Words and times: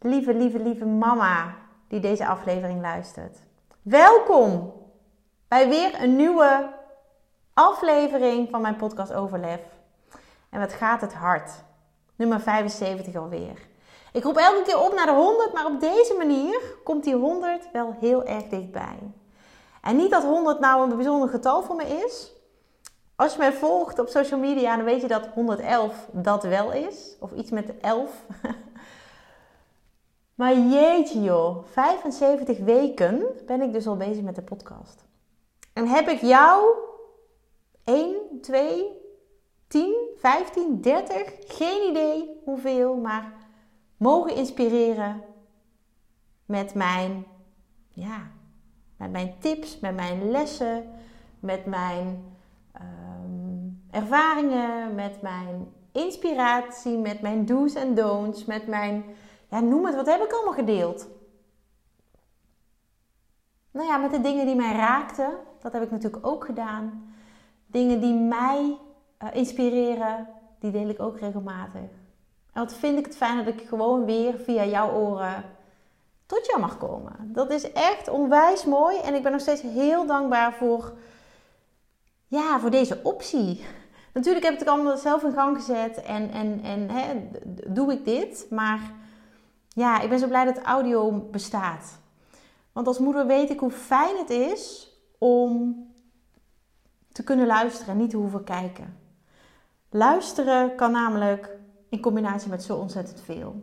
Lieve, 0.00 0.34
lieve, 0.34 0.58
lieve 0.58 0.84
mama 0.84 1.54
die 1.88 2.00
deze 2.00 2.26
aflevering 2.26 2.80
luistert. 2.80 3.38
Welkom 3.82 4.72
bij 5.48 5.68
weer 5.68 6.02
een 6.02 6.16
nieuwe 6.16 6.72
aflevering 7.54 8.50
van 8.50 8.60
mijn 8.60 8.76
podcast 8.76 9.12
Overlef. 9.12 9.60
En 10.50 10.60
wat 10.60 10.72
gaat 10.72 11.00
het 11.00 11.14
hard? 11.14 11.50
Nummer 12.16 12.40
75 12.40 13.16
alweer. 13.16 13.68
Ik 14.12 14.24
roep 14.24 14.36
elke 14.36 14.62
keer 14.62 14.80
op 14.80 14.94
naar 14.94 15.06
de 15.06 15.12
100, 15.12 15.52
maar 15.52 15.66
op 15.66 15.80
deze 15.80 16.14
manier 16.18 16.60
komt 16.84 17.04
die 17.04 17.14
100 17.14 17.68
wel 17.72 17.96
heel 18.00 18.24
erg 18.24 18.44
dichtbij. 18.44 18.98
En 19.82 19.96
niet 19.96 20.10
dat 20.10 20.22
100 20.22 20.60
nou 20.60 20.90
een 20.90 20.96
bijzonder 20.96 21.28
getal 21.28 21.62
voor 21.62 21.76
me 21.76 22.04
is. 22.04 22.32
Als 23.14 23.32
je 23.32 23.38
mij 23.38 23.52
volgt 23.52 23.98
op 23.98 24.08
social 24.08 24.40
media, 24.40 24.76
dan 24.76 24.84
weet 24.84 25.00
je 25.00 25.08
dat 25.08 25.26
111 25.26 26.08
dat 26.12 26.42
wel 26.42 26.72
is. 26.72 27.16
Of 27.20 27.32
iets 27.32 27.50
met 27.50 27.78
11. 27.80 28.24
Maar 30.36 30.58
jeetje 30.58 31.22
joh, 31.22 31.64
75 31.64 32.58
weken 32.58 33.26
ben 33.46 33.62
ik 33.62 33.72
dus 33.72 33.86
al 33.86 33.96
bezig 33.96 34.22
met 34.22 34.34
de 34.34 34.42
podcast. 34.42 35.04
En 35.72 35.86
heb 35.86 36.08
ik 36.08 36.20
jou 36.20 36.64
1, 37.84 38.16
2, 38.40 38.86
10, 39.68 39.94
15, 40.16 40.80
30, 40.80 41.34
geen 41.46 41.90
idee 41.90 42.40
hoeveel, 42.44 42.96
maar 42.96 43.32
mogen 43.96 44.34
inspireren 44.34 45.22
met 46.44 46.74
mijn, 46.74 47.26
ja, 47.88 48.30
met 48.96 49.10
mijn 49.10 49.34
tips, 49.38 49.80
met 49.80 49.94
mijn 49.94 50.30
lessen, 50.30 50.90
met 51.40 51.66
mijn 51.66 52.24
um, 52.80 53.82
ervaringen, 53.90 54.94
met 54.94 55.22
mijn 55.22 55.72
inspiratie, 55.92 56.98
met 56.98 57.20
mijn 57.20 57.46
do's 57.46 57.74
en 57.74 57.94
don'ts, 57.94 58.44
met 58.44 58.66
mijn 58.66 59.04
ja, 59.50 59.60
noem 59.60 59.86
het, 59.86 59.94
wat 59.94 60.06
heb 60.06 60.22
ik 60.22 60.32
allemaal 60.32 60.52
gedeeld? 60.52 61.08
Nou 63.70 63.88
ja, 63.88 63.96
met 63.96 64.10
de 64.10 64.20
dingen 64.20 64.46
die 64.46 64.54
mij 64.54 64.72
raakten, 64.72 65.30
dat 65.60 65.72
heb 65.72 65.82
ik 65.82 65.90
natuurlijk 65.90 66.26
ook 66.26 66.44
gedaan. 66.44 67.14
Dingen 67.66 68.00
die 68.00 68.14
mij 68.14 68.78
uh, 69.22 69.28
inspireren, 69.32 70.28
die 70.58 70.70
deel 70.70 70.88
ik 70.88 71.00
ook 71.00 71.18
regelmatig. 71.18 71.80
En 72.52 72.62
wat 72.62 72.74
vind 72.74 72.98
ik 72.98 73.04
het 73.04 73.16
fijn 73.16 73.44
dat 73.44 73.54
ik 73.54 73.68
gewoon 73.68 74.04
weer 74.04 74.38
via 74.38 74.64
jouw 74.64 74.92
oren 74.92 75.44
tot 76.26 76.46
jou 76.46 76.60
mag 76.60 76.78
komen. 76.78 77.12
Dat 77.20 77.50
is 77.50 77.72
echt 77.72 78.08
onwijs 78.08 78.64
mooi 78.64 78.98
en 78.98 79.14
ik 79.14 79.22
ben 79.22 79.32
nog 79.32 79.40
steeds 79.40 79.62
heel 79.62 80.06
dankbaar 80.06 80.52
voor, 80.52 80.92
ja, 82.26 82.60
voor 82.60 82.70
deze 82.70 83.00
optie. 83.02 83.64
Natuurlijk 84.12 84.44
heb 84.44 84.54
ik 84.54 84.60
het 84.60 84.68
allemaal 84.68 84.96
zelf 84.96 85.22
in 85.22 85.32
gang 85.32 85.56
gezet 85.56 86.02
en, 86.02 86.30
en, 86.30 86.60
en 86.62 86.90
hè, 86.90 87.28
doe 87.66 87.92
ik 87.92 88.04
dit, 88.04 88.46
maar 88.50 88.92
ja, 89.76 90.00
ik 90.00 90.08
ben 90.08 90.18
zo 90.18 90.26
blij 90.26 90.44
dat 90.44 90.62
audio 90.62 91.28
bestaat. 91.30 91.98
Want 92.72 92.86
als 92.86 92.98
moeder 92.98 93.26
weet 93.26 93.50
ik 93.50 93.60
hoe 93.60 93.70
fijn 93.70 94.16
het 94.16 94.30
is 94.30 94.92
om 95.18 95.76
te 97.12 97.24
kunnen 97.24 97.46
luisteren 97.46 97.92
en 97.94 98.00
niet 98.00 98.10
te 98.10 98.16
hoeven 98.16 98.44
kijken. 98.44 98.98
Luisteren 99.90 100.74
kan 100.74 100.92
namelijk 100.92 101.50
in 101.88 102.00
combinatie 102.00 102.50
met 102.50 102.62
zo 102.62 102.76
ontzettend 102.76 103.20
veel. 103.20 103.62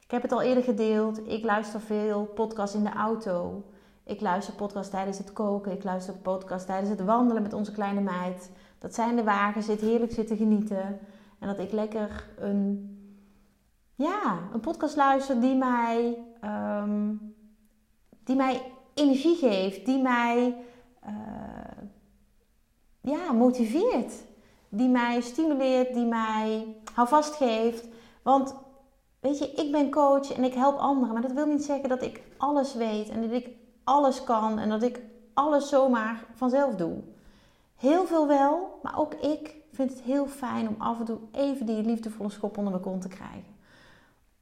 Ik 0.00 0.10
heb 0.10 0.22
het 0.22 0.32
al 0.32 0.42
eerder 0.42 0.62
gedeeld. 0.62 1.28
Ik 1.28 1.44
luister 1.44 1.80
veel 1.80 2.24
podcasts 2.24 2.76
in 2.76 2.84
de 2.84 2.92
auto. 2.92 3.64
Ik 4.04 4.20
luister 4.20 4.54
podcasts 4.54 4.90
tijdens 4.90 5.18
het 5.18 5.32
koken. 5.32 5.72
Ik 5.72 5.84
luister 5.84 6.14
podcasts 6.14 6.66
tijdens 6.66 6.90
het 6.90 7.04
wandelen 7.04 7.42
met 7.42 7.52
onze 7.52 7.72
kleine 7.72 8.00
meid. 8.00 8.50
Dat 8.78 8.94
zij 8.94 9.08
in 9.08 9.16
de 9.16 9.24
wagen 9.24 9.62
zit, 9.62 9.80
heerlijk 9.80 10.12
zitten 10.12 10.36
genieten. 10.36 10.98
En 11.38 11.48
dat 11.48 11.58
ik 11.58 11.72
lekker 11.72 12.28
een 12.38 12.89
ja, 14.00 14.38
een 14.52 14.60
podcast 14.60 14.96
luisteren 14.96 15.40
die 15.40 15.54
mij, 15.54 16.18
um, 16.44 17.34
die 18.24 18.36
mij 18.36 18.72
energie 18.94 19.36
geeft, 19.36 19.86
die 19.86 20.02
mij 20.02 20.56
uh, 21.06 21.12
ja, 23.00 23.32
motiveert, 23.32 24.12
die 24.68 24.88
mij 24.88 25.20
stimuleert, 25.20 25.94
die 25.94 26.06
mij 26.06 26.76
houvast 26.94 27.34
geeft. 27.34 27.88
Want 28.22 28.54
weet 29.20 29.38
je, 29.38 29.52
ik 29.52 29.72
ben 29.72 29.90
coach 29.90 30.32
en 30.32 30.44
ik 30.44 30.54
help 30.54 30.78
anderen, 30.78 31.12
maar 31.12 31.22
dat 31.22 31.32
wil 31.32 31.46
niet 31.46 31.64
zeggen 31.64 31.88
dat 31.88 32.02
ik 32.02 32.22
alles 32.36 32.74
weet 32.74 33.08
en 33.08 33.22
dat 33.22 33.30
ik 33.30 33.48
alles 33.84 34.24
kan 34.24 34.58
en 34.58 34.68
dat 34.68 34.82
ik 34.82 35.00
alles 35.34 35.68
zomaar 35.68 36.24
vanzelf 36.34 36.74
doe. 36.74 36.98
Heel 37.76 38.06
veel 38.06 38.26
wel, 38.26 38.78
maar 38.82 38.98
ook 38.98 39.14
ik 39.14 39.56
vind 39.72 39.90
het 39.90 40.00
heel 40.00 40.26
fijn 40.26 40.68
om 40.68 40.74
af 40.78 40.98
en 40.98 41.04
toe 41.04 41.18
even 41.32 41.66
die 41.66 41.82
liefdevolle 41.82 42.30
schop 42.30 42.56
onder 42.56 42.72
mijn 42.72 42.84
kont 42.84 43.02
te 43.02 43.08
krijgen. 43.08 43.58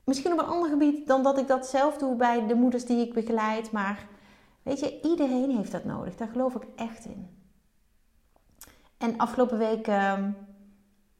Misschien 0.08 0.32
op 0.32 0.38
een 0.38 0.44
ander 0.44 0.70
gebied 0.70 1.06
dan 1.06 1.22
dat 1.22 1.38
ik 1.38 1.46
dat 1.46 1.66
zelf 1.66 1.96
doe 1.96 2.16
bij 2.16 2.46
de 2.46 2.54
moeders 2.54 2.84
die 2.84 3.06
ik 3.06 3.14
begeleid. 3.14 3.72
Maar 3.72 4.06
weet 4.62 4.80
je, 4.80 5.00
iedereen 5.00 5.50
heeft 5.50 5.72
dat 5.72 5.84
nodig. 5.84 6.16
Daar 6.16 6.28
geloof 6.28 6.54
ik 6.54 6.62
echt 6.76 7.04
in. 7.04 7.28
En 8.98 9.16
afgelopen 9.16 9.58
week 9.58 9.86
ehm, 9.86 10.30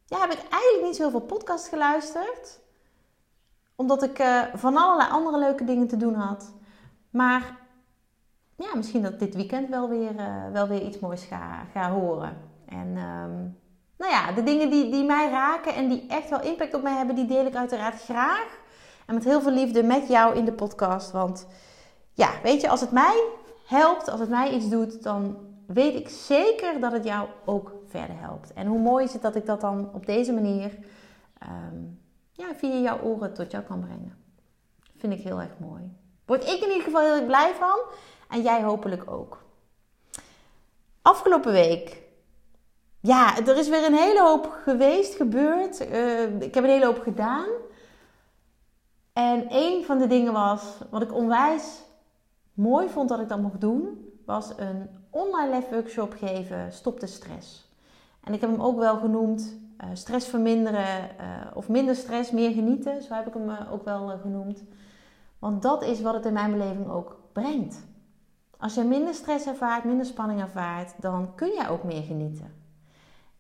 ja, 0.07 0.21
heb 0.21 0.33
ik 0.33 0.43
eigenlijk 0.51 0.83
niet 0.83 0.97
zoveel 0.97 1.21
podcast 1.21 1.69
geluisterd. 1.69 2.61
Omdat 3.77 4.03
ik 4.03 4.19
uh, 4.19 4.43
van 4.55 4.77
allerlei 4.77 5.11
andere 5.11 5.39
leuke 5.39 5.65
dingen 5.65 5.89
te 5.89 5.97
doen 5.97 6.15
had. 6.15 6.53
Maar 7.11 7.57
ja, 8.57 8.77
misschien 8.77 9.03
dat 9.03 9.19
dit 9.19 9.35
weekend 9.35 9.69
wel 9.69 9.89
weer, 9.89 10.15
uh, 10.15 10.51
wel 10.53 10.69
weer 10.69 10.83
iets 10.83 10.99
moois 10.99 11.25
ga, 11.25 11.65
ga 11.73 11.91
horen. 11.91 12.37
En 12.69 12.87
um, 12.87 13.59
nou 13.97 14.13
ja, 14.13 14.33
de 14.33 14.43
dingen 14.43 14.71
die, 14.71 14.91
die 14.91 15.05
mij 15.05 15.31
raken 15.31 15.75
en 15.75 15.89
die 15.89 16.07
echt 16.07 16.31
wel 16.31 16.43
impact 16.43 16.75
op 16.75 16.83
mij 16.83 16.97
hebben, 16.97 17.15
die 17.15 17.27
deel 17.27 17.47
ik 17.47 17.55
uiteraard 17.55 18.03
graag. 18.03 18.67
En 19.09 19.15
met 19.15 19.25
heel 19.25 19.41
veel 19.41 19.53
liefde 19.53 19.83
met 19.83 20.09
jou 20.09 20.37
in 20.37 20.45
de 20.45 20.53
podcast. 20.53 21.11
Want 21.11 21.47
ja, 22.13 22.31
weet 22.43 22.61
je, 22.61 22.69
als 22.69 22.81
het 22.81 22.91
mij 22.91 23.25
helpt, 23.67 24.09
als 24.09 24.21
het 24.21 24.29
mij 24.29 24.51
iets 24.51 24.69
doet, 24.69 25.03
dan 25.03 25.37
weet 25.67 25.95
ik 25.95 26.09
zeker 26.09 26.81
dat 26.81 26.93
het 26.93 27.05
jou 27.05 27.29
ook 27.45 27.73
verder 27.87 28.19
helpt. 28.19 28.53
En 28.53 28.67
hoe 28.67 28.79
mooi 28.79 29.05
is 29.05 29.13
het 29.13 29.23
dat 29.23 29.35
ik 29.35 29.47
dat 29.47 29.61
dan 29.61 29.91
op 29.95 30.07
deze 30.07 30.33
manier 30.33 30.79
um, 31.43 32.01
ja, 32.33 32.55
via 32.55 32.77
jouw 32.77 33.01
oren 33.01 33.35
tot 33.35 33.51
jou 33.51 33.65
kan 33.65 33.81
brengen. 33.81 34.17
Vind 34.97 35.13
ik 35.13 35.21
heel 35.21 35.41
erg 35.41 35.59
mooi. 35.59 35.97
Word 36.27 36.43
ik 36.43 36.61
in 36.61 36.69
ieder 36.69 36.83
geval 36.83 37.01
heel 37.01 37.15
erg 37.15 37.27
blij 37.27 37.55
van. 37.55 37.79
En 38.29 38.43
jij 38.43 38.63
hopelijk 38.63 39.11
ook. 39.11 39.45
Afgelopen 41.03 41.53
week. 41.53 42.03
Ja, 43.01 43.39
er 43.39 43.57
is 43.57 43.69
weer 43.69 43.85
een 43.85 43.95
hele 43.95 44.23
hoop 44.23 44.59
geweest, 44.63 45.15
gebeurd. 45.15 45.81
Uh, 45.81 46.41
ik 46.41 46.55
heb 46.55 46.65
een 46.65 46.71
hele 46.71 46.87
hoop 46.87 47.03
gedaan. 47.03 47.49
En 49.19 49.47
een 49.49 49.85
van 49.85 49.99
de 49.99 50.07
dingen 50.07 50.33
was, 50.33 50.79
wat 50.91 51.03
ik 51.03 51.15
onwijs 51.15 51.83
mooi 52.53 52.89
vond 52.89 53.09
dat 53.09 53.21
ik 53.21 53.29
dat 53.29 53.41
mocht 53.41 53.61
doen, 53.61 54.11
was 54.27 54.53
een 54.57 54.89
online 55.11 55.55
live 55.55 55.75
workshop 55.75 56.13
geven, 56.13 56.73
stop 56.73 57.01
de 57.01 57.07
stress. 57.07 57.69
En 58.25 58.35
ik 58.35 58.41
heb 58.41 58.51
hem 58.51 58.61
ook 58.61 58.79
wel 58.79 58.97
genoemd, 58.97 59.57
uh, 59.81 59.89
stress 59.93 60.29
verminderen 60.29 61.11
uh, 61.21 61.27
of 61.55 61.69
minder 61.69 61.95
stress, 61.95 62.31
meer 62.31 62.51
genieten. 62.51 63.03
Zo 63.03 63.15
heb 63.15 63.27
ik 63.27 63.35
hem 63.35 63.49
uh, 63.49 63.73
ook 63.73 63.85
wel 63.85 64.19
genoemd. 64.19 64.65
Want 65.39 65.63
dat 65.63 65.83
is 65.83 66.01
wat 66.01 66.15
het 66.15 66.27
in 66.27 66.33
mijn 66.33 66.53
beleving 66.53 66.91
ook 66.91 67.21
brengt. 67.33 67.87
Als 68.59 68.75
je 68.75 68.85
minder 68.85 69.15
stress 69.15 69.47
ervaart, 69.47 69.85
minder 69.85 70.07
spanning 70.07 70.41
ervaart, 70.41 70.95
dan 71.01 71.35
kun 71.35 71.49
je 71.49 71.69
ook 71.69 71.85
meer 71.85 72.03
genieten. 72.03 72.55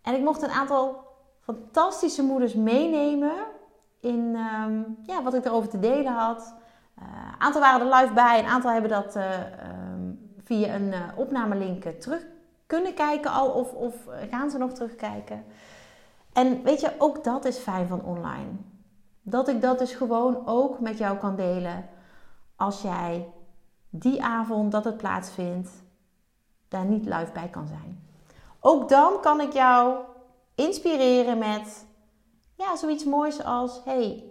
En 0.02 0.14
ik 0.14 0.22
mocht 0.22 0.42
een 0.42 0.50
aantal 0.50 1.04
fantastische 1.40 2.22
moeders 2.22 2.54
meenemen 2.54 3.56
in 4.00 4.34
ehm, 4.36 4.82
ja, 5.02 5.22
wat 5.22 5.34
ik 5.34 5.44
erover 5.44 5.68
te 5.68 5.78
delen 5.78 6.12
had. 6.12 6.54
Een 6.96 7.04
uh, 7.04 7.32
aantal 7.38 7.60
waren 7.60 7.90
er 7.90 7.96
live 8.00 8.12
bij, 8.12 8.38
een 8.38 8.50
aantal 8.50 8.70
hebben 8.70 8.90
dat 8.90 9.16
uh, 9.16 9.24
um, 9.92 10.32
via 10.44 10.74
een 10.74 10.88
uh, 10.88 11.00
opnamelink 11.16 11.82
terug 11.84 12.26
kunnen 12.66 12.94
kijken 12.94 13.30
al 13.30 13.50
of, 13.50 13.72
of 13.72 13.94
gaan 14.30 14.50
ze 14.50 14.58
nog 14.58 14.72
terugkijken. 14.72 15.44
En 16.32 16.62
weet 16.62 16.80
je, 16.80 16.92
ook 16.98 17.24
dat 17.24 17.44
is 17.44 17.56
fijn 17.56 17.88
van 17.88 18.02
online. 18.02 18.50
Dat 19.22 19.48
ik 19.48 19.60
dat 19.60 19.78
dus 19.78 19.92
gewoon 19.92 20.46
ook 20.46 20.80
met 20.80 20.98
jou 20.98 21.18
kan 21.18 21.36
delen 21.36 21.88
als 22.56 22.82
jij 22.82 23.28
die 23.90 24.22
avond 24.22 24.72
dat 24.72 24.84
het 24.84 24.96
plaatsvindt, 24.96 25.70
daar 26.68 26.84
niet 26.84 27.04
live 27.04 27.32
bij 27.32 27.48
kan 27.48 27.66
zijn. 27.66 28.08
Ook 28.60 28.88
dan 28.88 29.20
kan 29.20 29.40
ik 29.40 29.52
jou 29.52 29.96
inspireren 30.54 31.38
met 31.38 31.86
ja, 32.58 32.76
zoiets 32.76 33.04
moois 33.04 33.44
als 33.44 33.80
hey, 33.84 34.24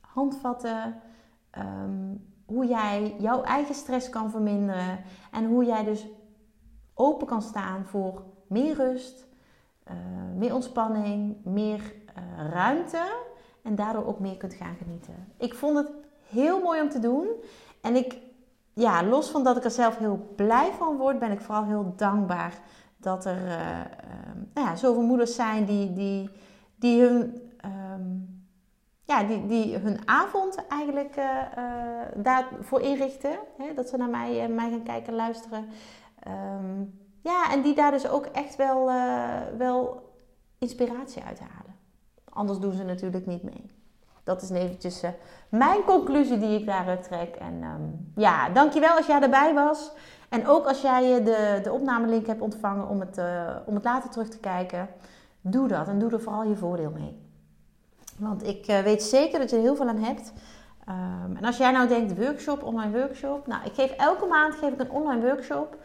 handvatten, 0.00 1.00
um, 1.58 2.26
hoe 2.46 2.66
jij 2.66 3.16
jouw 3.18 3.42
eigen 3.42 3.74
stress 3.74 4.10
kan 4.10 4.30
verminderen. 4.30 5.00
En 5.30 5.46
hoe 5.46 5.64
jij 5.64 5.84
dus 5.84 6.06
open 6.94 7.26
kan 7.26 7.42
staan 7.42 7.84
voor 7.84 8.22
meer 8.46 8.74
rust, 8.74 9.26
uh, 9.90 9.94
meer 10.36 10.54
ontspanning, 10.54 11.36
meer 11.44 11.80
uh, 11.80 12.50
ruimte. 12.50 13.26
En 13.62 13.74
daardoor 13.74 14.06
ook 14.06 14.18
meer 14.18 14.36
kunt 14.36 14.54
gaan 14.54 14.76
genieten. 14.76 15.32
Ik 15.36 15.54
vond 15.54 15.76
het 15.76 15.90
heel 16.28 16.60
mooi 16.60 16.80
om 16.80 16.88
te 16.88 16.98
doen. 16.98 17.28
En 17.80 17.96
ik, 17.96 18.18
ja, 18.74 19.04
los 19.04 19.30
van 19.30 19.44
dat 19.44 19.56
ik 19.56 19.64
er 19.64 19.70
zelf 19.70 19.98
heel 19.98 20.32
blij 20.36 20.72
van 20.72 20.96
word, 20.96 21.18
ben 21.18 21.30
ik 21.30 21.40
vooral 21.40 21.64
heel 21.64 21.92
dankbaar 21.96 22.60
dat 22.96 23.24
er 23.24 23.46
uh, 23.46 23.56
nou 24.54 24.66
ja, 24.66 24.76
zoveel 24.76 25.02
moeders 25.02 25.34
zijn 25.34 25.64
die, 25.64 25.92
die, 25.92 26.30
die 26.76 27.02
hun. 27.02 27.46
Um, 27.98 28.46
ja, 29.04 29.22
die, 29.22 29.46
die 29.46 29.76
hun 29.76 30.08
avond 30.08 30.66
eigenlijk 30.68 31.16
uh, 31.16 31.24
uh, 31.58 32.02
daarvoor 32.16 32.80
inrichten. 32.80 33.38
Hè? 33.58 33.74
Dat 33.74 33.88
ze 33.88 33.96
naar 33.96 34.08
mij, 34.08 34.48
mij 34.48 34.70
gaan 34.70 34.82
kijken 34.82 35.08
en 35.08 35.14
luisteren. 35.14 35.68
Um, 36.28 36.98
ja, 37.22 37.52
en 37.52 37.62
die 37.62 37.74
daar 37.74 37.90
dus 37.90 38.08
ook 38.08 38.26
echt 38.26 38.56
wel, 38.56 38.90
wel 39.58 40.10
inspiratie 40.58 41.22
uit 41.22 41.40
halen. 41.40 41.74
Anders 42.28 42.58
doen 42.58 42.72
ze 42.72 42.84
natuurlijk 42.84 43.26
niet 43.26 43.42
mee. 43.42 43.70
Dat 44.24 44.42
is 44.42 44.50
eventjes 44.50 45.02
mijn 45.48 45.84
conclusie 45.84 46.38
die 46.38 46.60
ik 46.60 46.66
daaruit 46.66 47.02
trek. 47.02 47.36
En 47.36 47.62
um, 47.62 48.12
ja, 48.14 48.48
dankjewel 48.48 48.96
als 48.96 49.06
jij 49.06 49.22
erbij 49.22 49.54
was. 49.54 49.92
En 50.28 50.46
ook 50.46 50.66
als 50.66 50.80
jij 50.80 51.22
de, 51.24 51.60
de 51.62 51.72
opnamelink 51.72 52.26
hebt 52.26 52.40
ontvangen 52.40 52.88
om 52.88 53.00
het, 53.00 53.20
om 53.66 53.74
het 53.74 53.84
later 53.84 54.10
terug 54.10 54.28
te 54.28 54.38
kijken. 54.38 54.88
Doe 55.40 55.68
dat 55.68 55.88
en 55.88 55.98
doe 55.98 56.12
er 56.12 56.20
vooral 56.20 56.44
je 56.44 56.56
voordeel 56.56 56.90
mee. 56.90 57.27
Want 58.18 58.46
ik 58.46 58.68
uh, 58.68 58.80
weet 58.80 59.02
zeker 59.02 59.38
dat 59.38 59.50
je 59.50 59.56
er 59.56 59.62
heel 59.62 59.76
veel 59.76 59.88
aan 59.88 60.02
hebt. 60.02 60.32
Um, 60.88 61.36
en 61.36 61.44
als 61.44 61.56
jij 61.56 61.72
nou 61.72 61.88
denkt, 61.88 62.18
workshop, 62.18 62.62
online 62.62 62.98
workshop. 62.98 63.46
Nou, 63.46 63.64
ik 63.64 63.72
geef 63.72 63.90
elke 63.90 64.26
maand 64.26 64.54
geef 64.54 64.72
ik 64.72 64.80
een 64.80 64.90
online 64.90 65.26
workshop. 65.26 65.76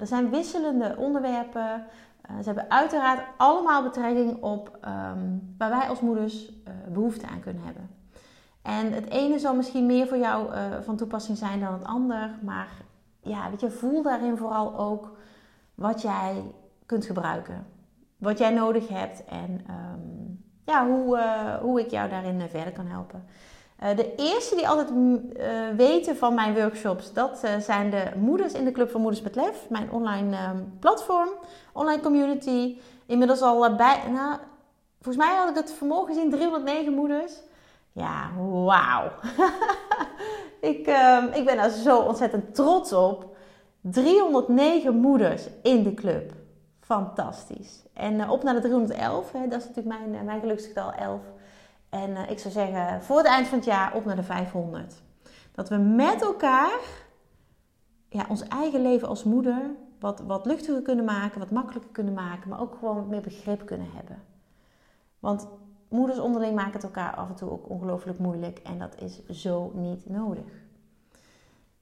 er 0.00 0.06
zijn 0.06 0.30
wisselende 0.30 0.94
onderwerpen. 0.98 1.86
Uh, 2.30 2.36
ze 2.36 2.44
hebben 2.44 2.70
uiteraard 2.70 3.20
allemaal 3.36 3.82
betrekking 3.82 4.42
op 4.42 4.78
um, 4.84 5.54
waar 5.58 5.70
wij 5.70 5.88
als 5.88 6.00
moeders 6.00 6.48
uh, 6.48 6.74
behoefte 6.92 7.26
aan 7.26 7.40
kunnen 7.40 7.64
hebben. 7.64 7.90
En 8.62 8.92
het 8.92 9.10
ene 9.10 9.38
zal 9.38 9.54
misschien 9.54 9.86
meer 9.86 10.06
voor 10.06 10.18
jou 10.18 10.54
uh, 10.54 10.60
van 10.80 10.96
toepassing 10.96 11.38
zijn 11.38 11.60
dan 11.60 11.72
het 11.72 11.84
ander. 11.84 12.30
Maar 12.42 12.68
ja, 13.20 13.50
weet 13.50 13.60
je, 13.60 13.70
voel 13.70 14.02
daarin 14.02 14.36
vooral 14.36 14.78
ook 14.78 15.16
wat 15.74 16.02
jij 16.02 16.42
kunt 16.86 17.04
gebruiken. 17.04 17.66
Wat 18.16 18.38
jij 18.38 18.50
nodig 18.50 18.88
hebt 18.88 19.24
en 19.24 19.50
um, 19.50 20.23
ja, 20.64 20.86
hoe, 20.86 21.18
hoe 21.60 21.80
ik 21.80 21.90
jou 21.90 22.08
daarin 22.08 22.48
verder 22.48 22.72
kan 22.72 22.86
helpen. 22.86 23.24
Uh, 23.82 23.96
de 23.96 24.14
eerste 24.16 24.54
die 24.54 24.68
altijd 24.68 24.88
weten 25.76 26.16
van 26.16 26.34
mijn 26.34 26.54
workshops, 26.54 27.12
dat 27.12 27.40
zijn 27.60 27.90
de 27.90 28.04
moeders 28.16 28.52
in 28.52 28.64
de 28.64 28.72
Club 28.72 28.90
van 28.90 29.00
Moeders 29.00 29.22
met 29.22 29.34
Lef. 29.34 29.66
Mijn 29.68 29.90
online 29.90 30.36
um, 30.36 30.76
platform, 30.80 31.28
online 31.72 32.02
community. 32.02 32.78
Inmiddels 33.06 33.40
al 33.40 33.74
bij, 33.76 34.02
nou, 34.12 34.38
volgens 35.00 35.26
mij 35.26 35.36
had 35.36 35.48
ik 35.48 35.54
het 35.54 35.72
vanmorgen 35.72 36.14
gezien, 36.14 36.30
309 36.30 36.92
moeders. 36.92 37.32
Ja, 37.92 38.30
wauw. 38.64 39.10
ik, 40.70 40.86
um, 40.86 41.32
ik 41.32 41.44
ben 41.44 41.56
daar 41.56 41.70
zo 41.70 41.98
ontzettend 41.98 42.54
trots 42.54 42.92
op. 42.92 43.36
309 43.80 44.94
moeders 44.94 45.42
in 45.62 45.82
de 45.82 45.94
club. 45.94 46.32
Fantastisch. 46.84 47.82
En 47.92 48.28
op 48.28 48.42
naar 48.42 48.54
de 48.54 48.60
311, 48.60 49.32
hè, 49.32 49.48
dat 49.48 49.60
is 49.60 49.68
natuurlijk 49.68 49.98
mijn, 49.98 50.24
mijn 50.24 50.40
geluksgetal 50.40 50.92
11. 50.92 51.20
En 51.88 52.10
uh, 52.10 52.30
ik 52.30 52.38
zou 52.38 52.54
zeggen, 52.54 53.02
voor 53.02 53.16
het 53.16 53.26
eind 53.26 53.46
van 53.46 53.58
het 53.58 53.66
jaar 53.66 53.94
op 53.94 54.04
naar 54.04 54.16
de 54.16 54.22
500. 54.22 55.02
Dat 55.52 55.68
we 55.68 55.76
met 55.76 56.22
elkaar 56.22 56.78
ja, 58.08 58.26
ons 58.28 58.48
eigen 58.48 58.82
leven 58.82 59.08
als 59.08 59.24
moeder 59.24 59.70
wat, 60.00 60.20
wat 60.20 60.46
luchtiger 60.46 60.82
kunnen 60.82 61.04
maken, 61.04 61.38
wat 61.38 61.50
makkelijker 61.50 61.90
kunnen 61.90 62.14
maken, 62.14 62.48
maar 62.48 62.60
ook 62.60 62.76
gewoon 62.78 63.08
meer 63.08 63.20
begrip 63.20 63.66
kunnen 63.66 63.90
hebben. 63.94 64.22
Want 65.18 65.48
moeders 65.88 66.18
onderling 66.18 66.54
maken 66.54 66.72
het 66.72 66.82
elkaar 66.82 67.14
af 67.14 67.28
en 67.28 67.34
toe 67.34 67.50
ook 67.50 67.68
ongelooflijk 67.68 68.18
moeilijk 68.18 68.58
en 68.58 68.78
dat 68.78 69.00
is 69.00 69.26
zo 69.26 69.72
niet 69.74 70.08
nodig. 70.08 70.62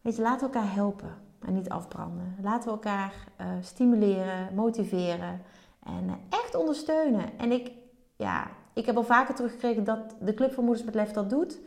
Weet 0.00 0.16
je, 0.16 0.22
we 0.22 0.38
elkaar 0.40 0.74
helpen 0.74 1.14
en 1.44 1.54
niet 1.54 1.68
afbranden. 1.68 2.36
Laten 2.42 2.64
we 2.64 2.70
elkaar 2.70 3.14
uh, 3.40 3.46
stimuleren, 3.60 4.54
motiveren 4.54 5.42
en 5.84 6.04
uh, 6.04 6.12
echt 6.28 6.54
ondersteunen. 6.54 7.38
En 7.38 7.52
ik, 7.52 7.72
ja, 8.16 8.46
ik 8.72 8.86
heb 8.86 8.96
al 8.96 9.04
vaker 9.04 9.34
teruggekregen 9.34 9.84
dat 9.84 10.16
de 10.20 10.34
Club 10.34 10.52
van 10.52 10.64
Moeders 10.64 10.84
met 10.84 10.94
Lef 10.94 11.10
dat 11.10 11.30
doet. 11.30 11.60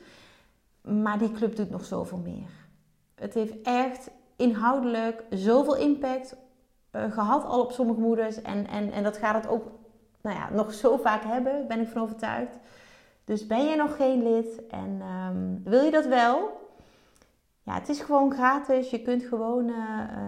Maar 0.81 1.17
die 1.17 1.31
club 1.31 1.55
doet 1.55 1.69
nog 1.69 1.85
zoveel 1.85 2.17
meer. 2.17 2.49
Het 3.15 3.33
heeft 3.33 3.61
echt 3.61 4.09
inhoudelijk 4.35 5.23
zoveel 5.29 5.75
impact 5.75 6.35
uh, 6.91 7.11
gehad 7.11 7.45
al 7.45 7.61
op 7.61 7.71
sommige 7.71 7.99
moeders. 7.99 8.41
En, 8.41 8.67
en, 8.67 8.91
en 8.91 9.03
dat 9.03 9.17
gaat 9.17 9.35
het 9.35 9.47
ook 9.47 9.71
nou 10.21 10.35
ja, 10.35 10.49
nog 10.51 10.73
zo 10.73 10.97
vaak 10.97 11.23
hebben, 11.23 11.67
ben 11.67 11.79
ik 11.79 11.87
van 11.87 12.01
overtuigd. 12.01 12.57
Dus 13.23 13.47
ben 13.47 13.65
je 13.65 13.75
nog 13.75 13.95
geen 13.95 14.23
lid 14.23 14.67
en 14.67 15.01
um, 15.01 15.61
wil 15.63 15.83
je 15.83 15.91
dat 15.91 16.05
wel? 16.05 16.64
Ja, 17.65 17.73
het 17.73 17.89
is 17.89 18.01
gewoon 18.01 18.33
gratis. 18.33 18.89
Je 18.89 19.01
kunt 19.01 19.23
gewoon 19.23 19.67
uh, 19.67 19.75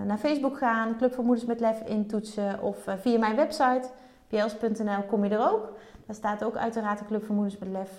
naar 0.06 0.18
Facebook 0.18 0.57
gaan, 0.57 0.98
Club 0.98 1.13
van 1.13 1.25
Moeders 1.25 1.45
met 1.45 1.60
Lef 1.60 1.81
intoetsen. 1.81 2.62
Of 2.62 2.88
uh, 2.88 2.94
via 2.98 3.19
mijn 3.19 3.36
website, 3.36 3.89
pls.nl, 4.28 5.04
kom 5.07 5.24
je 5.24 5.30
er 5.30 5.51
ook. 5.51 5.74
Daar 6.06 6.16
staat 6.16 6.44
ook 6.44 6.56
uiteraard 6.56 7.00
de 7.00 7.06
Club 7.06 7.25
van 7.25 7.36
Moeders 7.36 7.57
met 7.57 7.69
Lef 7.69 7.92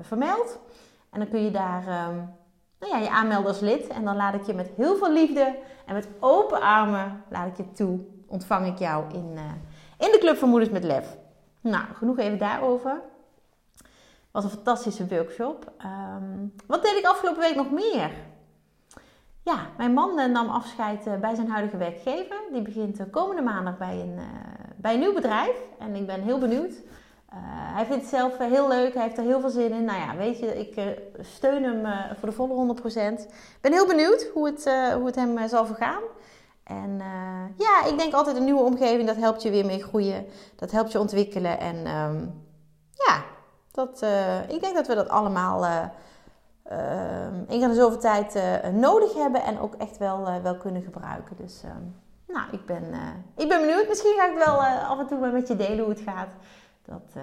vermeld. 0.00 0.58
En 1.10 1.20
dan 1.20 1.28
kun 1.28 1.42
je 1.42 1.50
daar 1.50 2.08
um, 2.08 2.34
nou 2.78 2.92
ja, 2.92 2.98
je 2.98 3.10
aanmelden 3.10 3.48
als 3.48 3.60
lid. 3.60 3.86
En 3.86 4.04
dan 4.04 4.16
laat 4.16 4.34
ik 4.34 4.46
je 4.46 4.54
met 4.54 4.70
heel 4.76 4.96
veel 4.96 5.12
liefde 5.12 5.58
en 5.86 5.94
met 5.94 6.08
open 6.20 6.60
armen 6.60 7.24
laat 7.30 7.46
ik 7.46 7.56
je 7.56 7.72
toe. 7.72 8.00
Ontvang 8.26 8.66
ik 8.66 8.78
jou 8.78 9.04
in, 9.12 9.38
in 9.98 10.10
de 10.10 10.18
Club 10.20 10.36
van 10.36 10.48
Moeders 10.48 10.70
met 10.70 10.84
Lef. 10.84 11.16
Nou, 11.60 11.84
genoeg 11.94 12.18
even 12.18 12.38
daarover. 12.38 13.00
Wat 14.30 14.44
een 14.44 14.50
fantastische 14.50 15.06
workshop. 15.08 15.72
Um, 15.84 16.54
wat 16.66 16.82
deed 16.82 16.96
ik 16.96 17.06
afgelopen 17.06 17.40
week 17.40 17.56
nog 17.56 17.70
meer? 17.70 18.10
Ja, 19.44 19.66
mijn 19.76 19.92
man 19.92 20.32
nam 20.32 20.48
afscheid 20.48 21.20
bij 21.20 21.34
zijn 21.34 21.50
huidige 21.50 21.76
werkgever. 21.76 22.36
Die 22.52 22.62
begint 22.62 23.10
komende 23.10 23.42
maandag 23.42 23.78
bij 23.78 24.00
een, 24.00 24.18
bij 24.76 24.94
een 24.94 25.00
nieuw 25.00 25.14
bedrijf. 25.14 25.56
En 25.78 25.94
ik 25.94 26.06
ben 26.06 26.22
heel 26.22 26.38
benieuwd 26.38 26.74
hij 27.74 27.86
vindt 27.86 28.00
het 28.00 28.10
zelf 28.10 28.38
heel 28.38 28.68
leuk, 28.68 28.94
hij 28.94 29.02
heeft 29.02 29.18
er 29.18 29.24
heel 29.24 29.40
veel 29.40 29.50
zin 29.50 29.72
in. 29.72 29.84
Nou 29.84 29.98
ja, 29.98 30.16
weet 30.16 30.38
je, 30.38 30.58
ik 30.58 30.98
steun 31.20 31.64
hem 31.64 31.86
voor 32.18 32.28
de 32.28 32.34
volle 32.34 32.76
100%. 32.76 32.82
Ik 32.84 33.58
ben 33.60 33.72
heel 33.72 33.86
benieuwd 33.86 34.30
hoe 34.34 34.46
het, 34.46 34.64
hoe 34.94 35.06
het 35.06 35.14
hem 35.14 35.48
zal 35.48 35.66
vergaan. 35.66 36.02
En 36.64 37.02
ja, 37.56 37.84
ik 37.86 37.98
denk 37.98 38.12
altijd 38.12 38.36
een 38.36 38.44
nieuwe 38.44 38.62
omgeving, 38.62 39.06
dat 39.06 39.16
helpt 39.16 39.42
je 39.42 39.50
weer 39.50 39.66
mee 39.66 39.82
groeien. 39.82 40.26
Dat 40.56 40.70
helpt 40.70 40.92
je 40.92 40.98
ontwikkelen. 41.00 41.58
En 41.58 41.76
um, 41.76 42.42
ja, 42.90 43.22
dat, 43.70 44.02
ik 44.48 44.60
denk 44.60 44.74
dat 44.74 44.86
we 44.86 44.94
dat 44.94 45.08
allemaal 45.08 45.90
de 46.64 47.74
zoveel 47.74 47.98
tijd 47.98 48.38
nodig 48.72 49.14
hebben. 49.14 49.42
En 49.42 49.58
ook 49.58 49.74
echt 49.74 49.98
wel, 49.98 50.42
wel 50.42 50.56
kunnen 50.56 50.82
gebruiken. 50.82 51.36
Dus 51.36 51.62
nou, 52.26 52.46
ik 52.50 52.66
ben, 52.66 52.84
ik 53.36 53.48
ben 53.48 53.60
benieuwd. 53.60 53.88
Misschien 53.88 54.14
ga 54.16 54.30
ik 54.30 54.44
wel 54.44 54.62
af 54.64 54.98
en 54.98 55.06
toe 55.06 55.32
met 55.32 55.48
je 55.48 55.56
delen 55.56 55.78
hoe 55.78 55.92
het 55.92 56.00
gaat. 56.00 56.28
Dat, 56.86 57.14
uh, 57.16 57.22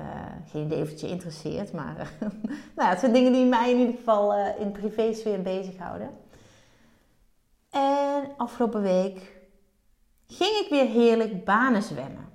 geen 0.51 0.65
idee 0.65 0.81
of 0.81 0.89
het 0.89 0.99
je 0.99 1.07
interesseert, 1.07 1.73
maar 1.73 2.11
nou 2.75 2.89
het 2.89 2.99
zijn 2.99 3.13
dingen 3.13 3.31
die 3.31 3.45
mij 3.45 3.71
in 3.71 3.77
ieder 3.77 3.95
geval 3.95 4.37
uh, 4.37 4.59
in 4.59 4.71
privésfeer 4.71 5.41
bezighouden. 5.41 6.09
En 7.69 8.23
afgelopen 8.37 8.81
week 8.81 9.41
ging 10.27 10.51
ik 10.51 10.67
weer 10.69 10.85
heerlijk 10.85 11.45
banen 11.45 11.83
zwemmen. 11.83 12.29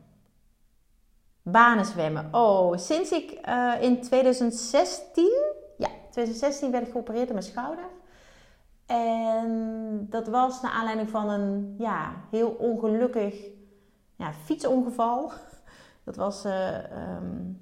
Banen 1.42 1.84
zwemmen. 1.84 2.28
Oh, 2.34 2.76
sinds 2.76 3.10
ik 3.10 3.38
uh, 3.48 3.72
in 3.80 4.02
2016, 4.02 5.24
ja, 5.24 5.55
2016 6.16 6.70
werd 6.70 6.86
ik 6.86 6.92
geopereerd 6.92 7.28
aan 7.28 7.34
mijn 7.34 7.46
schouder. 7.46 7.84
En 8.86 10.06
dat 10.10 10.28
was 10.28 10.62
naar 10.62 10.72
aanleiding 10.72 11.10
van 11.10 11.28
een 11.28 11.74
ja, 11.78 12.12
heel 12.30 12.48
ongelukkig 12.48 13.44
ja, 14.16 14.32
fietsongeval. 14.32 15.32
Dat 16.04 16.16
was, 16.16 16.44
uh, 16.44 16.76
um... 17.16 17.60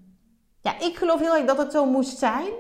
ja, 0.61 0.81
ik 0.81 0.97
geloof 0.97 1.21
heel 1.21 1.37
erg 1.37 1.47
dat 1.47 1.59
het 1.59 1.73
zo 1.73 1.87
moest 1.87 2.19
zijn. 2.19 2.53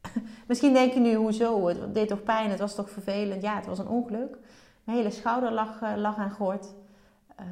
Misschien 0.48 0.72
denk 0.72 0.92
je 0.92 1.00
nu, 1.00 1.14
hoezo? 1.14 1.68
Het 1.68 1.94
deed 1.94 2.08
toch 2.08 2.22
pijn? 2.22 2.50
Het 2.50 2.58
was 2.58 2.74
toch 2.74 2.90
vervelend? 2.90 3.42
Ja, 3.42 3.56
het 3.56 3.66
was 3.66 3.78
een 3.78 3.88
ongeluk. 3.88 4.38
Mijn 4.84 4.98
hele 4.98 5.10
schouder 5.10 5.52
lag, 5.52 5.82
uh, 5.82 5.92
lag 5.96 6.16
aan 6.16 6.30
gort. 6.30 6.74
Uh, 7.40 7.46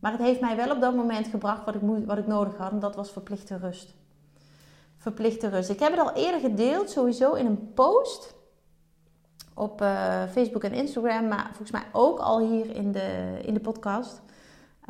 maar 0.00 0.12
het 0.12 0.20
heeft 0.20 0.40
mij 0.40 0.56
wel 0.56 0.70
op 0.70 0.80
dat 0.80 0.94
moment 0.94 1.26
gebracht 1.26 1.64
wat 1.64 1.74
ik, 1.74 1.80
wat 2.06 2.18
ik 2.18 2.26
nodig 2.26 2.56
had. 2.56 2.70
En 2.70 2.78
dat 2.78 2.96
was 2.96 3.10
verplichte 3.10 3.56
rust. 3.56 3.94
Verplichte 5.04 5.48
rust. 5.48 5.70
Ik 5.70 5.78
heb 5.78 5.90
het 5.90 6.00
al 6.00 6.12
eerder 6.12 6.40
gedeeld, 6.40 6.90
sowieso 6.90 7.32
in 7.32 7.46
een 7.46 7.72
post. 7.74 8.34
Op 9.54 9.82
uh, 9.82 10.22
Facebook 10.24 10.64
en 10.64 10.72
Instagram. 10.72 11.28
Maar 11.28 11.46
volgens 11.46 11.70
mij 11.70 11.82
ook 11.92 12.18
al 12.18 12.40
hier 12.40 12.76
in 12.76 12.92
de, 12.92 13.38
in 13.42 13.54
de 13.54 13.60
podcast. 13.60 14.22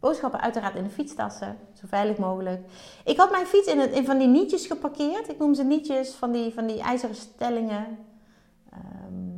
boodschappen 0.00 0.40
uiteraard 0.40 0.74
in 0.74 0.84
de 0.84 0.90
fietstassen, 0.90 1.56
zo 1.72 1.86
veilig 1.86 2.16
mogelijk. 2.16 2.60
Ik 3.04 3.16
had 3.16 3.30
mijn 3.30 3.46
fiets 3.46 3.66
in, 3.66 3.78
het, 3.78 3.90
in 3.90 4.04
van 4.04 4.18
die 4.18 4.28
nietjes 4.28 4.66
geparkeerd. 4.66 5.28
Ik 5.28 5.38
noem 5.38 5.54
ze 5.54 5.62
nietjes, 5.62 6.10
van 6.10 6.32
die, 6.32 6.52
van 6.54 6.66
die 6.66 6.80
ijzeren 6.80 7.14
stellingen. 7.14 7.98
Um, 8.74 9.31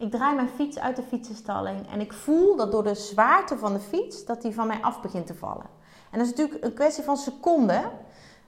ik 0.00 0.10
draai 0.10 0.34
mijn 0.34 0.48
fiets 0.48 0.78
uit 0.78 0.96
de 0.96 1.02
fietsenstalling 1.02 1.90
en 1.90 2.00
ik 2.00 2.12
voel 2.12 2.56
dat 2.56 2.72
door 2.72 2.82
de 2.82 2.94
zwaarte 2.94 3.58
van 3.58 3.72
de 3.72 3.80
fiets, 3.80 4.24
dat 4.24 4.42
die 4.42 4.54
van 4.54 4.66
mij 4.66 4.82
af 4.82 5.00
begint 5.00 5.26
te 5.26 5.34
vallen. 5.34 5.66
En 6.10 6.18
dat 6.18 6.26
is 6.26 6.34
natuurlijk 6.36 6.64
een 6.64 6.74
kwestie 6.74 7.04
van 7.04 7.16
seconden. 7.16 7.90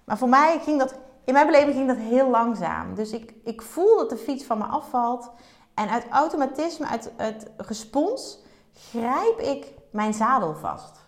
Maar 0.04 0.18
voor 0.18 0.28
mij 0.28 0.58
ging 0.60 0.78
dat, 0.78 0.98
in 1.24 1.32
mijn 1.32 1.46
beleving 1.46 1.74
ging 1.74 1.88
dat 1.88 1.96
heel 1.96 2.30
langzaam. 2.30 2.94
Dus 2.94 3.12
ik, 3.12 3.34
ik 3.44 3.62
voel 3.62 3.96
dat 3.96 4.10
de 4.10 4.16
fiets 4.16 4.44
van 4.44 4.58
me 4.58 4.64
afvalt. 4.64 5.30
En 5.74 5.88
uit 5.88 6.08
automatisme, 6.08 6.86
uit 6.86 7.12
het 7.16 7.50
respons, 7.56 8.38
grijp 8.72 9.38
ik 9.38 9.72
mijn 9.90 10.14
zadel 10.14 10.54
vast. 10.54 11.00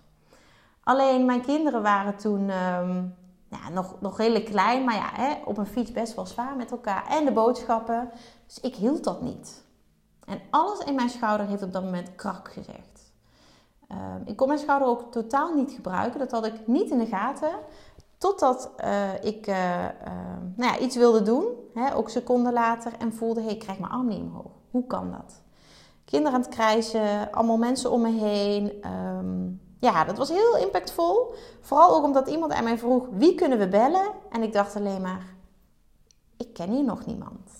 Alleen 0.82 1.24
mijn 1.24 1.42
kinderen 1.42 1.82
waren 1.82 2.16
toen 2.16 2.50
um, 2.50 3.14
ja, 3.48 3.68
nog, 3.72 4.00
nog 4.00 4.16
klein, 4.44 4.84
maar 4.84 4.94
ja, 4.94 5.10
hè, 5.12 5.34
op 5.44 5.58
een 5.58 5.66
fiets 5.66 5.92
best 5.92 6.14
wel 6.14 6.26
zwaar 6.26 6.56
met 6.56 6.70
elkaar. 6.70 7.06
En 7.08 7.24
de 7.24 7.32
boodschappen. 7.32 8.10
Dus 8.46 8.60
ik 8.60 8.74
hield 8.74 9.04
dat 9.04 9.22
niet. 9.22 9.63
En 10.26 10.40
alles 10.50 10.78
in 10.78 10.94
mijn 10.94 11.10
schouder 11.10 11.46
heeft 11.46 11.62
op 11.62 11.72
dat 11.72 11.82
moment 11.82 12.14
krak 12.14 12.52
gezegd. 12.52 13.12
Um, 13.92 14.22
ik 14.24 14.36
kon 14.36 14.48
mijn 14.48 14.60
schouder 14.60 14.88
ook 14.88 15.12
totaal 15.12 15.54
niet 15.54 15.72
gebruiken. 15.72 16.18
Dat 16.18 16.30
had 16.30 16.46
ik 16.46 16.66
niet 16.66 16.90
in 16.90 16.98
de 16.98 17.06
gaten. 17.06 17.50
Totdat 18.18 18.70
uh, 18.84 19.24
ik 19.24 19.46
uh, 19.46 19.82
uh, 19.82 19.88
nou 20.56 20.72
ja, 20.72 20.78
iets 20.78 20.96
wilde 20.96 21.22
doen, 21.22 21.46
hè, 21.74 21.96
ook 21.96 22.08
seconden 22.08 22.52
later, 22.52 22.92
en 22.98 23.12
voelde: 23.12 23.42
ik 23.42 23.58
krijg 23.58 23.78
mijn 23.78 23.92
arm 23.92 24.08
niet 24.08 24.20
omhoog. 24.20 24.50
Hoe 24.70 24.86
kan 24.86 25.10
dat? 25.10 25.42
Kinderen 26.04 26.34
aan 26.34 26.44
het 26.44 26.54
krijsen, 26.54 27.32
allemaal 27.32 27.56
mensen 27.56 27.90
om 27.90 28.00
me 28.00 28.10
heen. 28.10 28.90
Um, 28.90 29.60
ja, 29.80 30.04
dat 30.04 30.18
was 30.18 30.28
heel 30.28 30.56
impactvol. 30.56 31.34
Vooral 31.60 31.96
ook 31.96 32.04
omdat 32.04 32.28
iemand 32.28 32.52
aan 32.52 32.64
mij 32.64 32.78
vroeg: 32.78 33.06
wie 33.10 33.34
kunnen 33.34 33.58
we 33.58 33.68
bellen? 33.68 34.06
En 34.30 34.42
ik 34.42 34.52
dacht 34.52 34.76
alleen 34.76 35.02
maar: 35.02 35.34
ik 36.36 36.52
ken 36.52 36.70
hier 36.70 36.84
nog 36.84 37.06
niemand. 37.06 37.50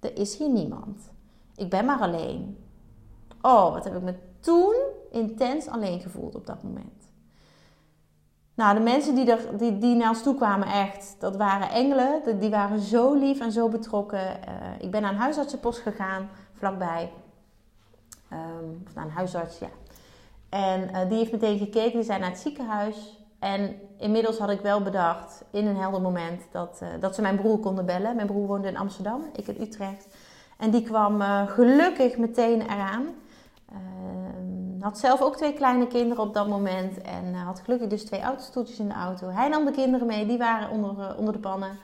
Er 0.00 0.16
is 0.16 0.36
hier 0.36 0.50
niemand. 0.50 1.11
Ik 1.56 1.70
ben 1.70 1.84
maar 1.84 1.98
alleen. 1.98 2.64
Oh, 3.42 3.72
wat 3.72 3.84
heb 3.84 3.96
ik 3.96 4.02
me 4.02 4.14
toen 4.40 4.74
intens 5.10 5.68
alleen 5.68 6.00
gevoeld 6.00 6.34
op 6.34 6.46
dat 6.46 6.62
moment. 6.62 7.10
Nou, 8.54 8.74
de 8.74 8.80
mensen 8.80 9.14
die, 9.14 9.30
er, 9.30 9.58
die, 9.58 9.78
die 9.78 9.96
naar 9.96 10.08
ons 10.08 10.22
toe 10.22 10.34
kwamen, 10.34 10.68
echt, 10.68 11.16
dat 11.18 11.36
waren 11.36 11.70
engelen. 11.70 12.38
Die 12.40 12.50
waren 12.50 12.80
zo 12.80 13.14
lief 13.14 13.40
en 13.40 13.52
zo 13.52 13.68
betrokken. 13.68 14.18
Uh, 14.20 14.54
ik 14.78 14.90
ben 14.90 15.02
naar 15.02 15.12
een 15.12 15.18
huisartsenpost 15.18 15.80
gegaan, 15.80 16.28
vlakbij. 16.52 17.12
Of 18.84 18.94
naar 18.94 19.04
een 19.04 19.10
huisarts, 19.10 19.58
ja. 19.58 19.68
En 20.48 20.90
uh, 20.90 21.08
die 21.08 21.18
heeft 21.18 21.32
meteen 21.32 21.58
gekeken, 21.58 21.92
die 21.92 22.02
zijn 22.02 22.20
naar 22.20 22.30
het 22.30 22.38
ziekenhuis. 22.38 23.24
En 23.38 23.80
inmiddels 23.98 24.38
had 24.38 24.50
ik 24.50 24.60
wel 24.60 24.82
bedacht, 24.82 25.44
in 25.50 25.66
een 25.66 25.76
helder 25.76 26.00
moment, 26.00 26.42
dat, 26.50 26.80
uh, 26.82 26.88
dat 27.00 27.14
ze 27.14 27.22
mijn 27.22 27.36
broer 27.36 27.58
konden 27.58 27.86
bellen. 27.86 28.16
Mijn 28.16 28.26
broer 28.26 28.46
woonde 28.46 28.68
in 28.68 28.76
Amsterdam, 28.76 29.22
ik 29.32 29.46
in 29.46 29.62
Utrecht. 29.62 30.06
En 30.62 30.70
die 30.70 30.82
kwam 30.82 31.20
uh, 31.20 31.48
gelukkig 31.48 32.16
meteen 32.16 32.62
eraan. 32.62 33.06
Uh, 33.72 34.82
had 34.82 34.98
zelf 34.98 35.20
ook 35.20 35.36
twee 35.36 35.52
kleine 35.52 35.86
kinderen 35.86 36.24
op 36.24 36.34
dat 36.34 36.48
moment. 36.48 37.00
En 37.00 37.24
uh, 37.32 37.46
had 37.46 37.60
gelukkig 37.64 37.88
dus 37.88 38.04
twee 38.04 38.22
autostoeltjes 38.22 38.78
in 38.78 38.88
de 38.88 38.94
auto. 38.94 39.28
Hij 39.28 39.48
nam 39.48 39.64
de 39.64 39.70
kinderen 39.70 40.06
mee, 40.06 40.26
die 40.26 40.38
waren 40.38 40.70
onder, 40.70 41.16
onder 41.16 41.32
de 41.32 41.38
pannen. 41.38 41.78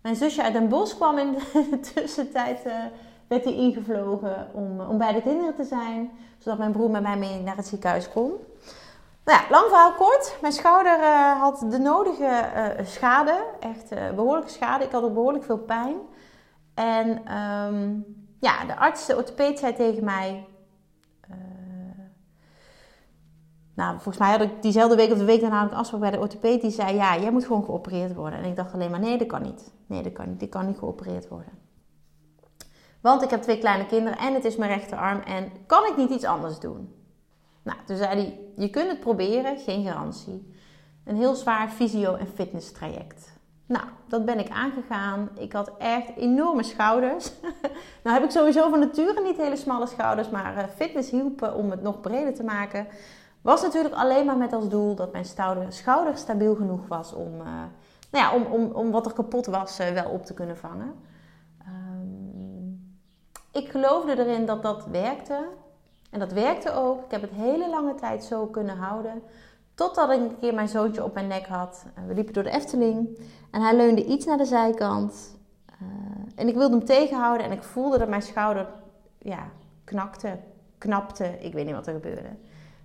Mijn 0.00 0.16
zusje 0.16 0.42
uit 0.42 0.52
Den 0.52 0.68
Bosch 0.68 0.96
kwam 0.96 1.18
in 1.18 1.32
de 1.32 1.80
tussentijd. 1.94 2.62
werd 3.26 3.44
hij 3.44 3.54
ingevlogen 3.54 4.48
om, 4.52 4.80
om 4.80 4.98
bij 4.98 5.12
de 5.12 5.22
kinderen 5.22 5.54
te 5.54 5.64
zijn. 5.64 6.10
Zodat 6.38 6.58
mijn 6.58 6.72
broer 6.72 6.90
met 6.90 7.02
mij 7.02 7.16
mee 7.16 7.40
naar 7.40 7.56
het 7.56 7.66
ziekenhuis 7.66 8.08
kon. 8.08 8.32
Nou 9.24 9.40
ja, 9.40 9.44
lang 9.50 9.66
verhaal 9.68 9.92
kort. 9.92 10.36
Mijn 10.40 10.52
schouder 10.52 10.98
had 11.38 11.64
de 11.70 11.78
nodige 11.78 12.44
schade. 12.84 13.44
Echt 13.60 14.14
behoorlijke 14.14 14.50
schade. 14.50 14.84
Ik 14.84 14.92
had 14.92 15.02
ook 15.02 15.14
behoorlijk 15.14 15.44
veel 15.44 15.58
pijn. 15.58 15.96
En 16.74 17.36
um, 17.36 18.04
ja, 18.40 18.64
de 18.64 18.76
arts, 18.76 19.06
de 19.06 19.16
orthopeed, 19.16 19.58
zei 19.58 19.74
tegen 19.74 20.04
mij... 20.04 20.46
Uh, 21.30 21.36
nou, 23.74 23.92
volgens 23.92 24.18
mij 24.18 24.30
had 24.30 24.40
ik 24.40 24.62
diezelfde 24.62 24.96
week 24.96 25.12
of 25.12 25.18
de 25.18 25.24
week 25.24 25.40
daarna 25.40 25.60
had 25.60 25.70
ik 25.70 25.76
afspraak 25.76 26.00
bij 26.00 26.10
de 26.10 26.18
orthopeed. 26.18 26.60
Die 26.60 26.70
zei, 26.70 26.94
ja, 26.94 27.18
jij 27.18 27.32
moet 27.32 27.44
gewoon 27.44 27.64
geopereerd 27.64 28.14
worden. 28.14 28.38
En 28.38 28.44
ik 28.44 28.56
dacht 28.56 28.72
alleen 28.72 28.90
maar, 28.90 29.00
nee, 29.00 29.18
dat 29.18 29.26
kan 29.26 29.42
niet. 29.42 29.72
Nee, 29.86 30.02
dat 30.02 30.12
kan 30.12 30.28
niet. 30.28 30.42
Ik 30.42 30.50
kan 30.50 30.66
niet 30.66 30.78
geopereerd 30.78 31.28
worden. 31.28 31.52
Want 33.00 33.22
ik 33.22 33.30
heb 33.30 33.42
twee 33.42 33.58
kleine 33.58 33.86
kinderen 33.86 34.18
en 34.18 34.34
het 34.34 34.44
is 34.44 34.56
mijn 34.56 34.70
rechterarm. 34.70 35.20
En 35.20 35.52
kan 35.66 35.86
ik 35.86 35.96
niet 35.96 36.10
iets 36.10 36.24
anders 36.24 36.58
doen? 36.58 36.94
Nou, 37.62 37.78
toen 37.86 37.96
zei 37.96 38.08
hij, 38.08 38.40
je 38.56 38.70
kunt 38.70 38.88
het 38.88 39.00
proberen, 39.00 39.58
geen 39.58 39.84
garantie. 39.84 40.54
Een 41.04 41.16
heel 41.16 41.34
zwaar 41.34 41.68
fysio- 41.68 42.14
en 42.14 42.26
fitness 42.26 42.72
traject. 42.72 43.31
Nou, 43.72 43.84
dat 44.06 44.24
ben 44.24 44.38
ik 44.38 44.50
aangegaan. 44.50 45.28
Ik 45.34 45.52
had 45.52 45.70
echt 45.78 46.16
enorme 46.16 46.62
schouders. 46.62 47.32
nou 48.02 48.16
heb 48.16 48.24
ik 48.24 48.30
sowieso 48.30 48.70
van 48.70 48.78
nature 48.78 49.22
niet 49.22 49.36
hele 49.36 49.56
smalle 49.56 49.86
schouders, 49.86 50.30
maar 50.30 50.56
uh, 50.56 50.64
fitness 50.76 51.10
hielp 51.10 51.52
om 51.56 51.70
het 51.70 51.82
nog 51.82 52.00
breder 52.00 52.34
te 52.34 52.44
maken. 52.44 52.86
Was 53.40 53.62
natuurlijk 53.62 53.94
alleen 53.94 54.26
maar 54.26 54.36
met 54.36 54.52
als 54.52 54.68
doel 54.68 54.94
dat 54.94 55.12
mijn 55.12 55.24
schouder 55.68 56.16
stabiel 56.16 56.54
genoeg 56.54 56.86
was 56.88 57.12
om, 57.12 57.34
uh, 57.34 57.46
nou 58.10 58.24
ja, 58.24 58.34
om, 58.34 58.42
om, 58.42 58.70
om 58.72 58.90
wat 58.90 59.06
er 59.06 59.12
kapot 59.12 59.46
was 59.46 59.76
wel 59.76 60.10
op 60.10 60.24
te 60.24 60.34
kunnen 60.34 60.56
vangen. 60.56 60.94
Um, 61.68 62.96
ik 63.52 63.68
geloofde 63.68 64.18
erin 64.18 64.46
dat 64.46 64.62
dat 64.62 64.86
werkte. 64.86 65.48
En 66.10 66.18
dat 66.18 66.32
werkte 66.32 66.72
ook. 66.72 67.04
Ik 67.04 67.10
heb 67.10 67.20
het 67.20 67.30
hele 67.30 67.68
lange 67.68 67.94
tijd 67.94 68.24
zo 68.24 68.46
kunnen 68.46 68.76
houden. 68.76 69.22
Totdat 69.74 70.10
ik 70.10 70.18
een 70.18 70.38
keer 70.38 70.54
mijn 70.54 70.68
zoontje 70.68 71.04
op 71.04 71.14
mijn 71.14 71.26
nek 71.26 71.46
had. 71.46 71.86
We 72.06 72.14
liepen 72.14 72.32
door 72.32 72.42
de 72.42 72.50
Efteling. 72.50 73.18
En 73.50 73.60
hij 73.60 73.76
leunde 73.76 74.04
iets 74.04 74.26
naar 74.26 74.38
de 74.38 74.44
zijkant. 74.44 75.38
Uh, 75.82 75.88
en 76.34 76.48
ik 76.48 76.54
wilde 76.54 76.76
hem 76.76 76.84
tegenhouden. 76.84 77.46
En 77.46 77.52
ik 77.52 77.62
voelde 77.62 77.98
dat 77.98 78.08
mijn 78.08 78.22
schouder 78.22 78.68
ja, 79.18 79.50
knakte, 79.84 80.38
knapte. 80.78 81.38
Ik 81.40 81.52
weet 81.52 81.64
niet 81.64 81.74
wat 81.74 81.86
er 81.86 81.92
gebeurde. 81.92 82.30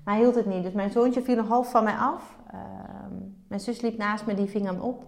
Maar 0.03 0.13
hij 0.13 0.23
hield 0.23 0.35
het 0.35 0.45
niet. 0.45 0.63
Dus 0.63 0.73
mijn 0.73 0.91
zoontje 0.91 1.21
viel 1.21 1.35
nog 1.35 1.47
half 1.47 1.71
van 1.71 1.83
mij 1.83 1.95
af. 1.95 2.37
Uh, 2.53 2.59
mijn 3.47 3.61
zus 3.61 3.81
liep 3.81 3.97
naast 3.97 4.25
me, 4.25 4.33
die 4.33 4.49
ving 4.49 4.65
hem 4.65 4.79
op. 4.79 5.05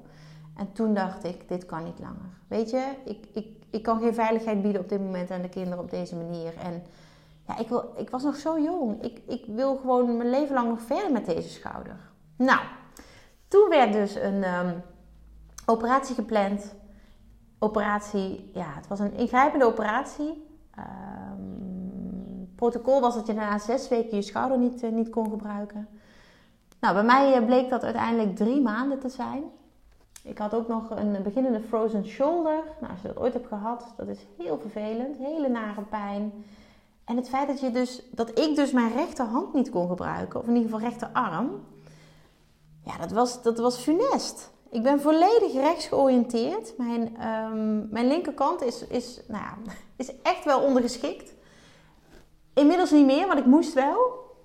En 0.55 0.71
toen 0.71 0.93
dacht 0.93 1.23
ik, 1.23 1.47
dit 1.47 1.65
kan 1.65 1.83
niet 1.83 1.99
langer. 1.99 2.39
Weet 2.47 2.69
je, 2.69 2.91
ik, 3.05 3.25
ik, 3.33 3.47
ik 3.69 3.83
kan 3.83 3.99
geen 3.99 4.13
veiligheid 4.13 4.61
bieden 4.61 4.81
op 4.81 4.89
dit 4.89 4.99
moment 4.99 5.31
aan 5.31 5.41
de 5.41 5.49
kinderen 5.49 5.79
op 5.79 5.89
deze 5.89 6.15
manier. 6.15 6.53
En 6.63 6.83
ja, 7.49 7.57
ik, 7.57 7.67
wil, 7.69 7.93
ik 7.97 8.09
was 8.09 8.23
nog 8.23 8.35
zo 8.35 8.59
jong. 8.59 9.03
Ik, 9.03 9.21
ik 9.27 9.45
wil 9.47 9.75
gewoon 9.75 10.17
mijn 10.17 10.29
leven 10.29 10.53
lang 10.53 10.69
nog 10.69 10.81
verder 10.81 11.11
met 11.11 11.25
deze 11.25 11.49
schouder. 11.49 11.97
Nou, 12.35 12.59
toen 13.47 13.69
werd 13.69 13.93
dus 13.93 14.15
een 14.15 14.43
um, 14.43 14.81
operatie 15.65 16.15
gepland. 16.15 16.75
Operatie, 17.59 18.51
ja, 18.53 18.73
het 18.75 18.87
was 18.87 18.99
een 18.99 19.13
ingrijpende 19.13 19.65
operatie. 19.65 20.47
Um, 20.77 22.51
protocol 22.55 23.01
was 23.01 23.15
dat 23.15 23.27
je 23.27 23.33
na 23.33 23.57
zes 23.57 23.87
weken 23.87 24.15
je 24.15 24.21
schouder 24.21 24.57
niet, 24.57 24.83
uh, 24.83 24.91
niet 24.91 25.09
kon 25.09 25.29
gebruiken. 25.29 25.87
Nou, 26.79 26.93
bij 26.93 27.03
mij 27.03 27.39
uh, 27.39 27.45
bleek 27.45 27.69
dat 27.69 27.83
uiteindelijk 27.83 28.35
drie 28.35 28.61
maanden 28.61 28.99
te 28.99 29.09
zijn. 29.09 29.43
Ik 30.23 30.37
had 30.37 30.53
ook 30.53 30.67
nog 30.67 30.89
een 30.89 31.23
beginnende 31.23 31.61
frozen 31.61 32.05
shoulder. 32.05 32.63
Nou, 32.79 32.91
als 32.91 33.01
je 33.01 33.07
dat 33.07 33.17
ooit 33.17 33.33
hebt 33.33 33.47
gehad, 33.47 33.93
dat 33.97 34.07
is 34.07 34.25
heel 34.37 34.59
vervelend. 34.59 35.17
Hele 35.17 35.49
nare 35.49 35.81
pijn. 35.81 36.31
En 37.09 37.15
het 37.15 37.29
feit 37.29 37.47
dat, 37.47 37.59
je 37.59 37.71
dus, 37.71 38.01
dat 38.11 38.39
ik 38.39 38.55
dus 38.55 38.71
mijn 38.71 38.93
rechterhand 38.93 39.53
niet 39.53 39.69
kon 39.69 39.87
gebruiken, 39.87 40.39
of 40.39 40.47
in 40.47 40.55
ieder 40.55 40.69
geval 40.69 40.89
rechterarm, 40.89 41.63
ja, 42.85 42.97
dat 42.97 43.11
was, 43.11 43.41
dat 43.41 43.57
was 43.57 43.77
funest. 43.77 44.51
Ik 44.69 44.83
ben 44.83 45.01
volledig 45.01 45.53
rechts 45.53 45.87
georiënteerd. 45.87 46.77
Mijn, 46.77 47.17
ehm, 47.17 47.89
mijn 47.89 48.07
linkerkant 48.07 48.61
is, 48.61 48.87
is, 48.87 49.21
nou 49.27 49.43
ja, 49.43 49.73
is 49.95 50.21
echt 50.21 50.45
wel 50.45 50.61
ondergeschikt. 50.61 51.33
Inmiddels 52.53 52.91
niet 52.91 53.05
meer, 53.05 53.27
want 53.27 53.39
ik 53.39 53.45
moest 53.45 53.73
wel. 53.73 53.97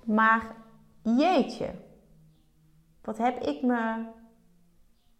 Maar 0.05 0.57
jeetje, 1.03 1.71
wat 3.03 3.19
heb 3.19 3.43
ik 3.43 3.63
me 3.63 4.05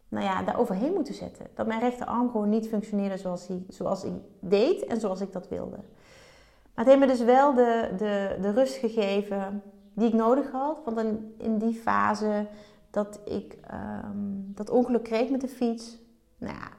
nou 0.07 0.25
ja, 0.25 0.43
daar 0.43 0.59
overheen 0.59 0.93
moeten 0.93 1.13
zetten. 1.13 1.47
Dat 1.55 1.67
mijn 1.67 1.79
rechterarm 1.79 2.31
gewoon 2.31 2.49
niet 2.49 2.67
functioneerde 2.67 3.17
zoals, 3.17 3.47
hij, 3.47 3.63
zoals 3.67 4.03
ik 4.03 4.13
deed 4.39 4.85
en 4.85 4.99
zoals 4.99 5.21
ik 5.21 5.31
dat 5.31 5.47
wilde. 5.47 5.77
Maar 6.75 6.85
het 6.85 6.93
heeft 6.93 6.99
me 6.99 7.07
dus 7.07 7.23
wel 7.23 7.53
de, 7.53 7.93
de, 7.97 8.37
de 8.41 8.51
rust 8.51 8.75
gegeven 8.75 9.63
die 9.93 10.07
ik 10.07 10.13
nodig 10.13 10.51
had. 10.51 10.81
Want 10.85 10.97
in, 10.97 11.35
in 11.37 11.57
die 11.57 11.73
fase 11.73 12.47
dat 12.89 13.19
ik 13.25 13.57
um, 13.73 14.51
dat 14.55 14.69
ongeluk 14.69 15.03
kreeg 15.03 15.29
met 15.29 15.41
de 15.41 15.47
fiets, 15.47 15.97
nou 16.37 16.53
ja, 16.53 16.69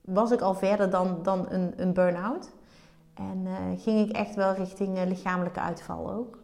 was 0.00 0.30
ik 0.30 0.40
al 0.40 0.54
verder 0.54 0.90
dan, 0.90 1.22
dan 1.22 1.46
een, 1.50 1.72
een 1.76 1.92
burn-out. 1.92 2.50
En 3.14 3.44
uh, 3.44 3.56
ging 3.76 4.08
ik 4.08 4.16
echt 4.16 4.34
wel 4.34 4.52
richting 4.52 4.98
uh, 4.98 5.06
lichamelijke 5.06 5.60
uitval 5.60 6.12
ook. 6.12 6.38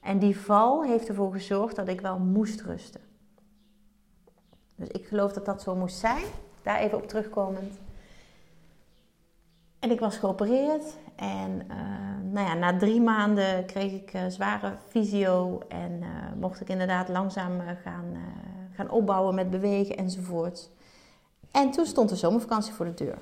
En 0.00 0.18
die 0.18 0.38
val 0.38 0.84
heeft 0.84 1.08
ervoor 1.08 1.32
gezorgd 1.32 1.76
dat 1.76 1.88
ik 1.88 2.00
wel 2.00 2.18
moest 2.18 2.60
rusten. 2.60 3.00
Dus 4.74 4.88
ik 4.88 5.06
geloof 5.06 5.32
dat 5.32 5.44
dat 5.44 5.62
zo 5.62 5.74
moest 5.74 5.98
zijn. 5.98 6.24
Daar 6.62 6.78
even 6.78 6.98
op 6.98 7.08
terugkomend. 7.08 7.78
En 9.78 9.90
ik 9.90 10.00
was 10.00 10.16
geopereerd. 10.16 10.96
En 11.16 11.50
uh, 11.70 12.32
nou 12.32 12.46
ja, 12.46 12.54
na 12.54 12.76
drie 12.78 13.00
maanden 13.00 13.66
kreeg 13.66 13.92
ik 13.92 14.14
uh, 14.14 14.22
zware 14.28 14.76
fysio. 14.88 15.62
En 15.68 15.92
uh, 16.00 16.06
mocht 16.40 16.60
ik 16.60 16.68
inderdaad 16.68 17.08
langzaam 17.08 17.60
gaan, 17.82 18.16
gaan 18.72 18.90
opbouwen 18.90 19.34
met 19.34 19.50
bewegen 19.50 19.96
enzovoort. 19.96 20.70
En 21.50 21.70
toen 21.70 21.86
stond 21.86 22.08
de 22.08 22.16
zomervakantie 22.16 22.72
voor 22.72 22.86
de 22.86 22.94
deur. 22.94 23.18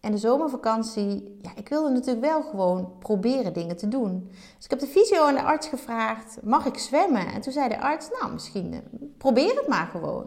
En 0.00 0.10
de 0.10 0.18
zomervakantie, 0.18 1.38
ja, 1.42 1.50
ik 1.54 1.68
wilde 1.68 1.90
natuurlijk 1.90 2.26
wel 2.26 2.42
gewoon 2.42 2.92
proberen 2.98 3.52
dingen 3.52 3.76
te 3.76 3.88
doen. 3.88 4.28
Dus 4.56 4.64
ik 4.64 4.70
heb 4.70 4.78
de 4.78 4.86
fysio 4.86 5.26
en 5.26 5.34
de 5.34 5.42
arts 5.42 5.68
gevraagd: 5.68 6.38
mag 6.42 6.66
ik 6.66 6.78
zwemmen? 6.78 7.26
En 7.26 7.40
toen 7.40 7.52
zei 7.52 7.68
de 7.68 7.80
arts: 7.80 8.08
Nou, 8.20 8.32
misschien 8.32 8.82
probeer 9.18 9.56
het 9.56 9.68
maar 9.68 9.86
gewoon. 9.86 10.26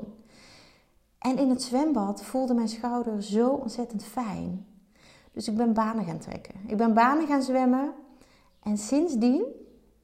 En 1.20 1.38
in 1.38 1.50
het 1.50 1.62
zwembad 1.62 2.24
voelde 2.24 2.54
mijn 2.54 2.68
schouder 2.68 3.24
zo 3.24 3.50
ontzettend 3.50 4.04
fijn. 4.04 4.66
Dus 5.34 5.48
ik 5.48 5.58
ben 5.58 5.74
banen 5.74 6.06
gaan 6.06 6.20
trekken. 6.20 6.56
Ik 6.68 6.78
ben 6.78 6.94
banen 6.94 7.28
gaan 7.28 7.42
zwemmen. 7.42 7.94
En 8.64 8.78
sindsdien, 8.78 9.46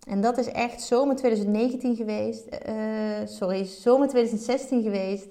en 0.08 0.22
dat 0.22 0.38
is 0.38 0.48
echt 0.48 0.82
zomer 0.82 1.16
2019 1.16 1.96
geweest, 1.96 2.48
uh, 2.70 2.76
sorry, 3.26 3.66
zomer 3.66 4.08
2016 4.08 4.82
geweest. 4.84 5.28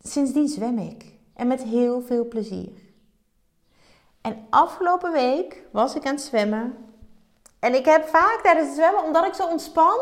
Sindsdien 0.00 0.48
zwem 0.48 0.78
ik. 0.78 1.04
En 1.34 1.46
met 1.46 1.62
heel 1.62 2.00
veel 2.00 2.28
plezier. 2.28 2.82
En 4.20 4.46
afgelopen 4.50 5.12
week 5.12 5.62
was 5.72 5.94
ik 5.94 6.06
aan 6.06 6.14
het 6.14 6.22
zwemmen. 6.22 6.74
En 7.58 7.74
ik 7.74 7.84
heb 7.84 8.06
vaak 8.06 8.40
tijdens 8.42 8.66
het 8.66 8.76
zwemmen, 8.76 9.02
omdat 9.02 9.26
ik 9.26 9.34
zo 9.34 9.46
ontspan, 9.46 9.98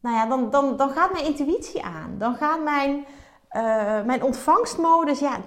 nou 0.00 0.16
ja, 0.16 0.26
dan, 0.26 0.50
dan, 0.50 0.76
dan 0.76 0.90
gaat 0.90 1.12
mijn 1.12 1.24
intuïtie 1.24 1.82
aan. 1.82 2.14
Dan 2.18 2.34
gaat 2.34 2.62
mijn, 2.62 3.04
uh, 3.56 4.04
mijn 4.04 4.22
ontvangstmodus, 4.22 5.18
ja, 5.18 5.38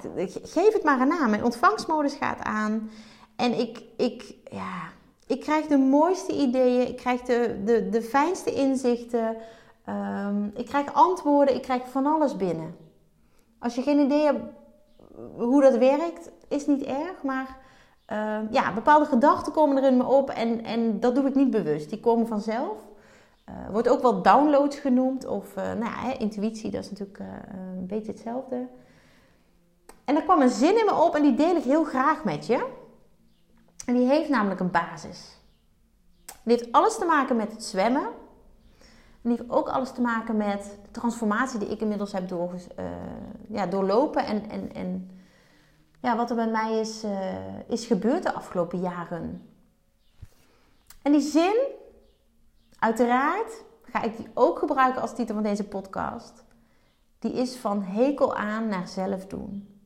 geef 0.44 0.74
het 0.74 0.84
maar 0.84 1.02
een 1.02 1.08
naam. 1.08 1.30
Mijn 1.30 1.44
ontvangstmodus 1.44 2.14
gaat 2.14 2.44
aan. 2.44 2.90
En 3.36 3.60
ik, 3.60 3.84
ik, 3.98 4.36
ja, 4.52 4.82
ik 5.28 5.40
krijg 5.40 5.66
de 5.66 5.78
mooiste 5.78 6.34
ideeën, 6.34 6.88
ik 6.88 6.98
krijg 6.98 7.22
de, 7.22 7.62
de, 7.66 7.90
de 7.90 8.02
fijnste 8.02 8.54
inzichten. 8.54 9.38
Um, 9.90 10.52
ik 10.56 10.66
krijg 10.66 10.94
antwoorden, 10.94 11.56
ik 11.56 11.62
krijg 11.62 11.82
van 11.90 12.06
alles 12.06 12.36
binnen. 12.36 12.76
Als 13.60 13.76
je 13.76 13.82
geen 13.82 14.00
idee 14.00 14.24
hebt 14.24 14.42
hoe 15.38 15.62
dat 15.62 15.78
werkt, 15.78 16.32
is 16.48 16.68
niet 16.68 16.84
erg, 16.84 17.24
maar 17.24 17.58
uh, 18.12 18.52
ja, 18.52 18.74
bepaalde 18.74 19.06
gedachten 19.06 19.54
komen 19.54 19.78
er 19.78 19.92
in 19.92 19.98
me 19.98 20.06
op 20.06 20.30
en, 20.30 20.64
en 20.64 21.00
dat 21.00 21.16
doe 21.16 21.28
ik 21.28 21.36
niet 21.36 21.52
bewust. 21.52 21.90
Die 21.90 22.00
komen 22.00 22.28
vanzelf. 22.28 22.78
Uh, 23.50 23.70
wordt 23.72 23.90
ook 23.90 24.02
wel 24.02 24.22
downloads 24.22 24.80
genoemd 24.80 25.26
of 25.26 25.58
uh, 25.58 25.64
nou 25.64 25.84
ja, 25.84 26.20
intuïtie, 26.20 26.72
dat 26.72 26.84
is 26.84 26.90
natuurlijk 26.90 27.20
uh, 27.20 27.28
een 27.78 27.88
beetje 27.88 28.12
hetzelfde. 28.12 28.68
En 30.06 30.16
er 30.16 30.24
kwam 30.24 30.42
een 30.42 30.50
zin 30.50 30.80
in 30.80 30.86
me 30.86 30.94
op 30.94 31.16
en 31.16 31.22
die 31.22 31.36
deel 31.36 31.56
ik 31.56 31.64
heel 31.64 31.84
graag 31.84 32.24
met 32.24 32.46
je. 32.46 32.68
En 33.86 33.94
die 33.94 34.08
heeft 34.08 34.30
namelijk 34.30 34.60
een 34.60 34.72
basis. 34.72 35.40
Die 36.26 36.58
heeft 36.58 36.72
alles 36.72 36.98
te 36.98 37.06
maken 37.06 37.36
met 37.36 37.52
het 37.52 37.64
zwemmen. 37.64 38.04
En 39.22 39.30
die 39.30 39.38
heeft 39.38 39.50
ook 39.50 39.70
alles 39.70 39.92
te 39.92 40.02
maken 40.02 40.38
met 40.38 40.78
de 40.84 40.92
transformatie 40.92 41.60
die 41.60 41.70
ik 41.70 41.82
inmiddels 41.82 42.12
heb 42.12 42.28
door, 42.28 42.54
ja, 43.48 43.66
doorlopen. 43.68 44.26
En, 44.26 44.50
en, 44.50 44.74
en 44.74 45.10
ja, 46.02 46.16
wat 46.16 46.30
er 46.30 46.36
bij 46.36 46.50
mij 46.50 46.80
is, 46.80 47.04
is 47.68 47.86
gebeurd 47.86 48.24
de 48.24 48.34
afgelopen 48.34 48.80
jaren. 48.80 49.50
En 51.02 51.12
die 51.12 51.22
zin 51.22 51.56
Uiteraard 52.80 53.64
ga 53.84 54.02
ik 54.02 54.18
die 54.18 54.28
ook 54.34 54.60
gebruiken 54.60 55.02
als 55.02 55.16
titel 55.16 55.36
van 55.36 55.44
deze 55.44 55.64
podcast. 55.64 56.44
Die 57.20 57.34
is 57.34 57.56
van 57.56 57.84
hekel 57.84 58.36
aan 58.36 58.68
naar 58.68 58.88
zelf 58.88 59.26
doen. 59.26 59.80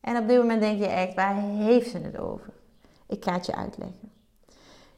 En 0.00 0.16
op 0.16 0.28
dit 0.28 0.38
moment 0.38 0.60
denk 0.60 0.78
je 0.78 0.86
echt, 0.86 1.14
waar 1.14 1.34
heeft 1.34 1.90
ze 1.90 1.98
het 1.98 2.18
over? 2.18 2.52
Ik 3.06 3.24
ga 3.24 3.32
het 3.32 3.46
je 3.46 3.54
uitleggen. 3.54 4.12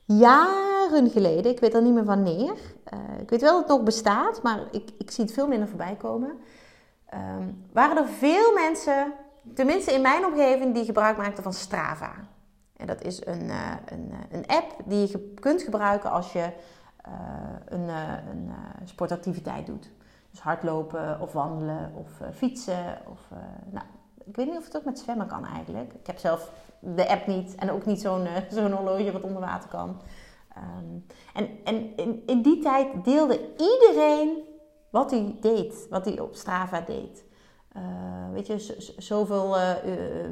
Jaren 0.04 1.10
geleden, 1.10 1.52
ik 1.52 1.60
weet 1.60 1.74
al 1.74 1.82
niet 1.82 1.94
meer 1.94 2.04
wanneer. 2.04 2.54
Uh, 2.94 3.20
ik 3.20 3.30
weet 3.30 3.40
wel 3.40 3.52
dat 3.52 3.60
het 3.60 3.68
nog 3.68 3.82
bestaat, 3.82 4.42
maar 4.42 4.60
ik, 4.70 4.90
ik 4.98 5.10
zie 5.10 5.24
het 5.24 5.32
veel 5.32 5.48
minder 5.48 5.68
voorbij 5.68 5.96
komen. 5.96 6.38
Um, 7.14 7.66
waren 7.72 7.96
er 7.96 8.08
veel 8.08 8.52
mensen, 8.52 9.12
tenminste 9.54 9.92
in 9.92 10.02
mijn 10.02 10.24
omgeving, 10.24 10.74
die 10.74 10.84
gebruik 10.84 11.16
maakten 11.16 11.42
van 11.42 11.52
Strava. 11.52 12.12
En 12.76 12.86
dat 12.86 13.02
is 13.02 13.26
een, 13.26 13.44
uh, 13.44 13.72
een, 13.86 14.12
een 14.30 14.46
app 14.46 14.76
die 14.84 15.08
je 15.08 15.32
kunt 15.40 15.62
gebruiken 15.62 16.10
als 16.10 16.32
je 16.32 16.52
uh, 17.08 17.12
een, 17.64 17.88
uh, 17.88 18.12
een 18.30 18.46
uh, 18.46 18.54
sportactiviteit 18.84 19.66
doet. 19.66 19.90
Dus 20.30 20.40
hardlopen 20.40 21.20
of 21.20 21.32
wandelen 21.32 21.92
of 21.94 22.08
fietsen. 22.34 22.98
Of, 23.10 23.20
nou, 23.70 23.86
ik 24.24 24.36
weet 24.36 24.46
niet 24.46 24.56
of 24.56 24.64
het 24.64 24.76
ook 24.76 24.84
met 24.84 24.98
zwemmen 24.98 25.26
kan 25.26 25.46
eigenlijk. 25.46 25.92
Ik 25.92 26.06
heb 26.06 26.18
zelf 26.18 26.52
de 26.78 27.08
app 27.08 27.26
niet 27.26 27.54
en 27.54 27.70
ook 27.70 27.86
niet 27.86 28.00
zo'n 28.00 28.26
zo'n 28.50 28.72
horloge 28.72 29.12
wat 29.12 29.22
onder 29.22 29.40
water 29.40 29.68
kan. 29.68 30.00
Um, 30.56 31.06
en 31.34 31.48
en 31.64 31.96
in, 31.96 32.22
in 32.26 32.42
die 32.42 32.62
tijd 32.62 33.04
deelde 33.04 33.40
iedereen 33.56 34.44
wat 34.90 35.10
hij 35.10 35.36
deed, 35.40 35.86
wat 35.90 36.04
hij 36.04 36.20
op 36.20 36.34
Strava 36.34 36.80
deed. 36.80 37.24
weet 38.32 38.46
je, 38.46 38.92
zoveel 38.98 39.56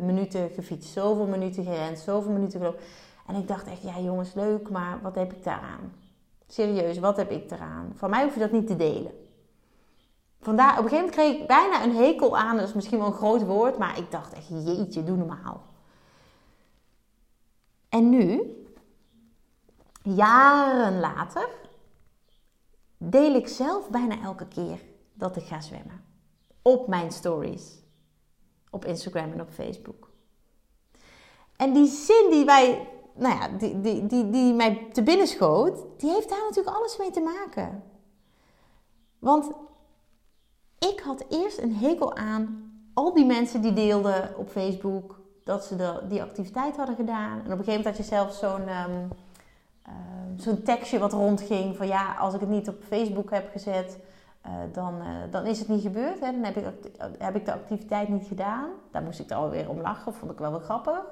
minuten 0.03 0.51
gefietst, 0.51 0.93
zoveel 0.93 1.27
minuten 1.27 1.65
gerend, 1.65 1.99
zoveel 1.99 2.33
minuten 2.33 2.61
gelopen. 2.61 2.81
En 3.27 3.35
ik 3.35 3.49
dacht 3.49 3.67
echt, 3.67 3.83
ja 3.83 4.01
jongens, 4.01 4.35
leuk, 4.35 4.71
maar 4.71 4.99
wat 5.03 5.15
heb 5.15 5.33
ik 5.33 5.45
daaraan? 5.45 5.93
Serieus, 6.49 6.99
wat 6.99 7.17
heb 7.17 7.31
ik 7.31 7.51
eraan? 7.51 7.93
Van 7.95 8.11
mij 8.11 8.23
hoef 8.23 8.35
je 8.35 8.41
dat 8.41 8.53
niet 8.53 8.67
te 8.67 8.77
delen. 8.77 9.13
Vandaar, 10.41 10.79
op 10.79 10.85
een 10.85 10.91
gegeven 10.91 11.05
moment 11.05 11.15
kreeg 11.15 11.41
ik 11.41 11.47
bijna 11.47 11.85
een 11.85 11.97
hekel 11.97 12.39
aan. 12.39 12.57
Dat 12.57 12.69
is 12.69 12.75
misschien 12.75 12.99
wel 12.99 13.07
een 13.07 13.13
groot 13.13 13.43
woord, 13.43 13.79
maar 13.79 13.99
ik 13.99 14.11
dacht 14.11 14.33
echt, 14.33 14.49
jeetje, 14.49 15.05
doe 15.05 15.17
normaal. 15.17 15.63
En 17.89 18.09
nu, 18.09 18.43
jaren 20.03 21.01
later, 21.01 21.49
deel 22.97 23.35
ik 23.35 23.49
zelf 23.49 23.91
bijna 23.91 24.23
elke 24.23 24.47
keer 24.47 24.81
dat 25.15 25.37
ik 25.37 25.45
ga 25.45 25.61
zwemmen. 25.61 26.05
Op 26.63 26.89
mijn 26.89 27.13
stories. 27.13 27.83
Op 28.71 28.85
Instagram 28.85 29.33
en 29.33 29.41
op 29.41 29.51
Facebook. 29.51 30.11
En 31.57 31.73
die 31.73 31.87
zin 31.87 32.29
die 32.31 32.45
wij 32.45 32.89
nou 33.19 33.39
ja, 33.39 33.49
die, 33.49 33.81
die, 33.81 34.07
die, 34.07 34.31
die 34.31 34.55
mij 34.55 34.89
te 34.93 35.03
binnen 35.03 35.27
schoot, 35.27 35.85
die 35.97 36.11
heeft 36.11 36.29
daar 36.29 36.43
natuurlijk 36.49 36.77
alles 36.77 36.97
mee 36.97 37.11
te 37.11 37.21
maken. 37.21 37.83
Want 39.19 39.51
ik 40.79 41.01
had 41.01 41.25
eerst 41.29 41.59
een 41.59 41.75
hekel 41.77 42.17
aan 42.17 42.73
al 42.95 43.15
die 43.15 43.27
mensen 43.27 43.61
die 43.61 43.73
deelden 43.73 44.37
op 44.37 44.49
Facebook 44.49 45.21
dat 45.45 45.65
ze 45.65 45.77
de, 45.77 46.01
die 46.09 46.23
activiteit 46.23 46.77
hadden 46.77 46.97
gedaan. 46.97 47.39
En 47.45 47.53
op 47.53 47.59
een 47.59 47.65
gegeven 47.65 47.77
moment 47.77 47.85
had 47.85 47.97
je 47.97 48.03
zelf 48.03 48.33
zo'n 48.33 48.69
um, 48.69 49.09
uh, 49.89 49.93
zo'n 50.37 50.63
tekstje 50.63 50.99
wat 50.99 51.13
rondging 51.13 51.77
van 51.77 51.87
ja, 51.87 52.15
als 52.15 52.35
ik 52.35 52.41
het 52.41 52.49
niet 52.49 52.69
op 52.69 52.83
Facebook 52.83 53.31
heb 53.31 53.51
gezet, 53.51 53.99
uh, 54.47 54.53
dan, 54.73 54.95
uh, 54.95 55.07
dan 55.31 55.47
is 55.47 55.59
het 55.59 55.69
niet 55.69 55.83
gebeurd. 55.83 56.21
Hè? 56.21 56.33
Dan 56.33 56.45
heb 56.45 56.57
ik, 56.57 56.65
heb 57.19 57.37
ik 57.37 57.45
de 57.45 57.53
activiteit 57.53 58.09
niet 58.09 58.27
gedaan. 58.27 58.69
Daar 58.91 59.03
moest 59.03 59.21
ik 59.21 59.31
er 59.31 59.37
alweer 59.37 59.69
om 59.69 59.81
lachen, 59.81 60.15
vond 60.15 60.33
ik 60.33 60.39
wel 60.39 60.51
wel 60.51 60.61
grappig. 60.61 61.03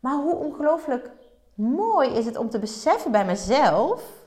Maar 0.00 0.14
hoe 0.14 0.34
ongelooflijk 0.34 1.10
mooi 1.54 2.08
is 2.10 2.26
het 2.26 2.36
om 2.36 2.50
te 2.50 2.58
beseffen 2.58 3.10
bij 3.10 3.24
mezelf 3.24 4.26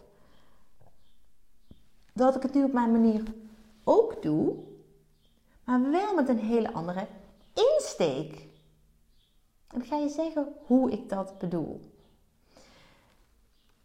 dat 2.14 2.36
ik 2.36 2.42
het 2.42 2.54
nu 2.54 2.64
op 2.64 2.74
mijn 2.74 2.92
manier 2.92 3.24
ook 3.84 4.22
doe, 4.22 4.56
maar 5.64 5.92
wel 5.92 6.16
met 6.16 6.30
een 6.30 6.40
hele 6.40 6.74
andere 6.74 7.08
insteek. 7.54 8.48
En 9.68 9.82
ik 9.82 9.88
ga 9.88 9.98
je 9.98 10.10
zeggen 10.10 10.48
hoe 10.66 10.92
ik 10.92 11.10
dat 11.10 11.38
bedoel. 11.38 11.82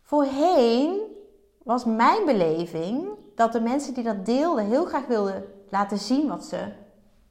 Voorheen 0.03 1.01
was 1.63 1.85
mijn 1.85 2.25
beleving 2.25 3.09
dat 3.35 3.53
de 3.53 3.61
mensen 3.61 3.95
die 3.95 4.05
dat 4.05 4.27
deelden 4.27 4.65
heel 4.65 4.85
graag 4.85 5.07
wilden 5.07 5.45
laten 5.69 5.99
zien 5.99 6.29
wat 6.29 6.45
ze, 6.45 6.73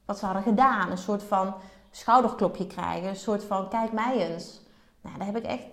wat 0.04 0.18
ze 0.18 0.24
hadden 0.24 0.42
gedaan. 0.42 0.90
Een 0.90 0.98
soort 0.98 1.22
van 1.22 1.54
schouderklopje 1.96 2.66
krijgen, 2.66 3.08
een 3.08 3.16
soort 3.16 3.44
van 3.44 3.68
kijk 3.68 3.92
mij 3.92 4.30
eens. 4.30 4.60
Nou, 5.00 5.18
daar, 5.18 5.26
heb 5.26 5.36
ik 5.36 5.44
echt, 5.44 5.64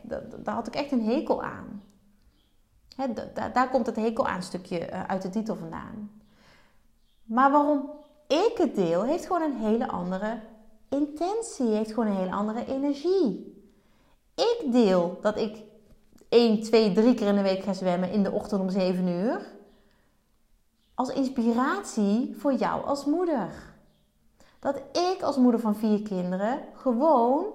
daar 0.46 0.56
had 0.56 0.68
ik 0.68 0.76
echt 0.76 0.92
een 0.92 1.06
hekel 1.06 1.44
aan. 1.44 1.84
daar, 3.54 3.70
komt 3.70 3.86
het 3.86 3.96
hekel 3.96 4.28
aan 4.28 4.44
stukje 4.44 4.80
eh, 4.80 5.04
uit 5.04 5.22
de 5.22 5.30
titel 5.30 5.56
vandaan. 5.56 6.12
Maar 7.24 7.52
waarom 7.52 7.90
ik 8.28 8.54
het 8.58 8.76
deel, 8.76 9.04
heeft 9.04 9.26
gewoon 9.26 9.42
een 9.42 9.58
hele 9.58 9.88
andere 9.88 10.40
intentie, 10.90 11.68
heeft 11.68 11.94
gewoon 11.94 12.08
een 12.10 12.18
hele 12.18 12.32
andere 12.32 12.66
energie. 12.66 13.62
Ik 14.36 14.72
deel 14.72 15.18
dat 15.22 15.38
ik 15.38 15.64
1, 16.30 16.62
2, 16.62 16.94
3 16.94 17.14
keer 17.14 17.28
in 17.28 17.36
de 17.36 17.42
week 17.42 17.64
ga 17.64 17.74
zwemmen 17.74 18.12
in 18.12 18.24
de 18.24 18.32
ochtend 18.32 18.62
om 18.62 18.70
7 18.70 19.08
uur. 19.08 19.52
Als 20.94 21.10
inspiratie 21.10 22.36
voor 22.38 22.54
jou 22.54 22.86
als 22.86 23.06
moeder. 23.06 23.73
Dat 24.64 24.82
ik 24.92 25.22
als 25.22 25.38
moeder 25.38 25.60
van 25.60 25.76
vier 25.76 26.02
kinderen 26.02 26.64
gewoon 26.76 27.46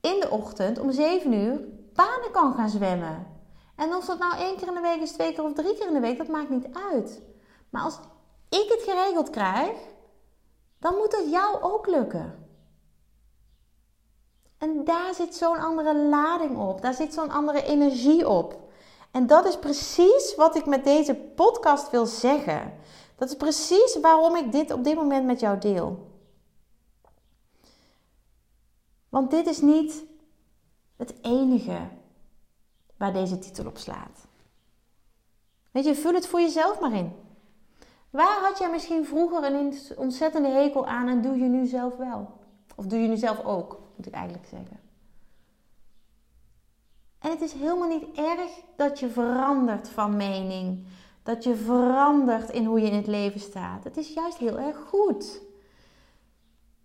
in 0.00 0.20
de 0.20 0.30
ochtend 0.30 0.78
om 0.78 0.92
7 0.92 1.32
uur 1.32 1.60
banen 1.94 2.30
kan 2.32 2.54
gaan 2.54 2.68
zwemmen. 2.68 3.26
En 3.76 3.94
of 3.94 4.04
dat 4.04 4.18
nou 4.18 4.36
één 4.36 4.56
keer 4.56 4.68
in 4.68 4.74
de 4.74 4.80
week 4.80 5.00
is, 5.00 5.12
twee 5.12 5.32
keer 5.32 5.44
of 5.44 5.52
drie 5.52 5.74
keer 5.74 5.86
in 5.86 5.92
de 5.92 6.00
week, 6.00 6.18
dat 6.18 6.28
maakt 6.28 6.50
niet 6.50 6.66
uit. 6.90 7.22
Maar 7.70 7.82
als 7.82 7.98
ik 8.48 8.66
het 8.68 8.82
geregeld 8.82 9.30
krijg, 9.30 9.76
dan 10.78 10.94
moet 10.94 11.16
het 11.16 11.30
jou 11.30 11.62
ook 11.62 11.86
lukken. 11.86 12.48
En 14.58 14.84
daar 14.84 15.14
zit 15.14 15.34
zo'n 15.34 15.58
andere 15.58 15.96
lading 15.96 16.58
op. 16.58 16.82
Daar 16.82 16.94
zit 16.94 17.14
zo'n 17.14 17.30
andere 17.30 17.64
energie 17.64 18.28
op. 18.28 18.60
En 19.10 19.26
dat 19.26 19.46
is 19.46 19.58
precies 19.58 20.34
wat 20.36 20.56
ik 20.56 20.66
met 20.66 20.84
deze 20.84 21.14
podcast 21.14 21.90
wil 21.90 22.06
zeggen. 22.06 22.80
Dat 23.16 23.28
is 23.28 23.36
precies 23.36 23.98
waarom 24.00 24.36
ik 24.36 24.52
dit 24.52 24.72
op 24.72 24.84
dit 24.84 24.94
moment 24.94 25.26
met 25.26 25.40
jou 25.40 25.58
deel. 25.58 26.10
Want 29.08 29.30
dit 29.30 29.46
is 29.46 29.60
niet 29.60 30.04
het 30.96 31.14
enige 31.22 31.88
waar 32.96 33.12
deze 33.12 33.38
titel 33.38 33.66
op 33.66 33.78
slaat. 33.78 34.26
Weet 35.70 35.84
je, 35.84 35.94
vul 35.94 36.14
het 36.14 36.26
voor 36.26 36.40
jezelf 36.40 36.80
maar 36.80 36.92
in. 36.92 37.12
Waar 38.10 38.40
had 38.40 38.58
jij 38.58 38.70
misschien 38.70 39.06
vroeger 39.06 39.44
een 39.44 39.74
ontzettende 39.96 40.48
hekel 40.48 40.86
aan 40.86 41.08
en 41.08 41.22
doe 41.22 41.38
je 41.38 41.48
nu 41.48 41.66
zelf 41.66 41.96
wel? 41.96 42.30
Of 42.76 42.86
doe 42.86 42.98
je 42.98 43.08
nu 43.08 43.16
zelf 43.16 43.44
ook, 43.44 43.80
moet 43.96 44.06
ik 44.06 44.12
eigenlijk 44.12 44.46
zeggen. 44.46 44.80
En 47.18 47.30
het 47.30 47.40
is 47.40 47.52
helemaal 47.52 47.88
niet 47.88 48.16
erg 48.16 48.50
dat 48.76 48.98
je 48.98 49.08
verandert 49.08 49.88
van 49.88 50.16
mening. 50.16 50.86
Dat 51.22 51.44
je 51.44 51.56
verandert 51.56 52.50
in 52.50 52.64
hoe 52.64 52.80
je 52.80 52.86
in 52.86 52.96
het 52.96 53.06
leven 53.06 53.40
staat. 53.40 53.84
Het 53.84 53.96
is 53.96 54.14
juist 54.14 54.38
heel 54.38 54.58
erg 54.58 54.76
goed. 54.76 55.40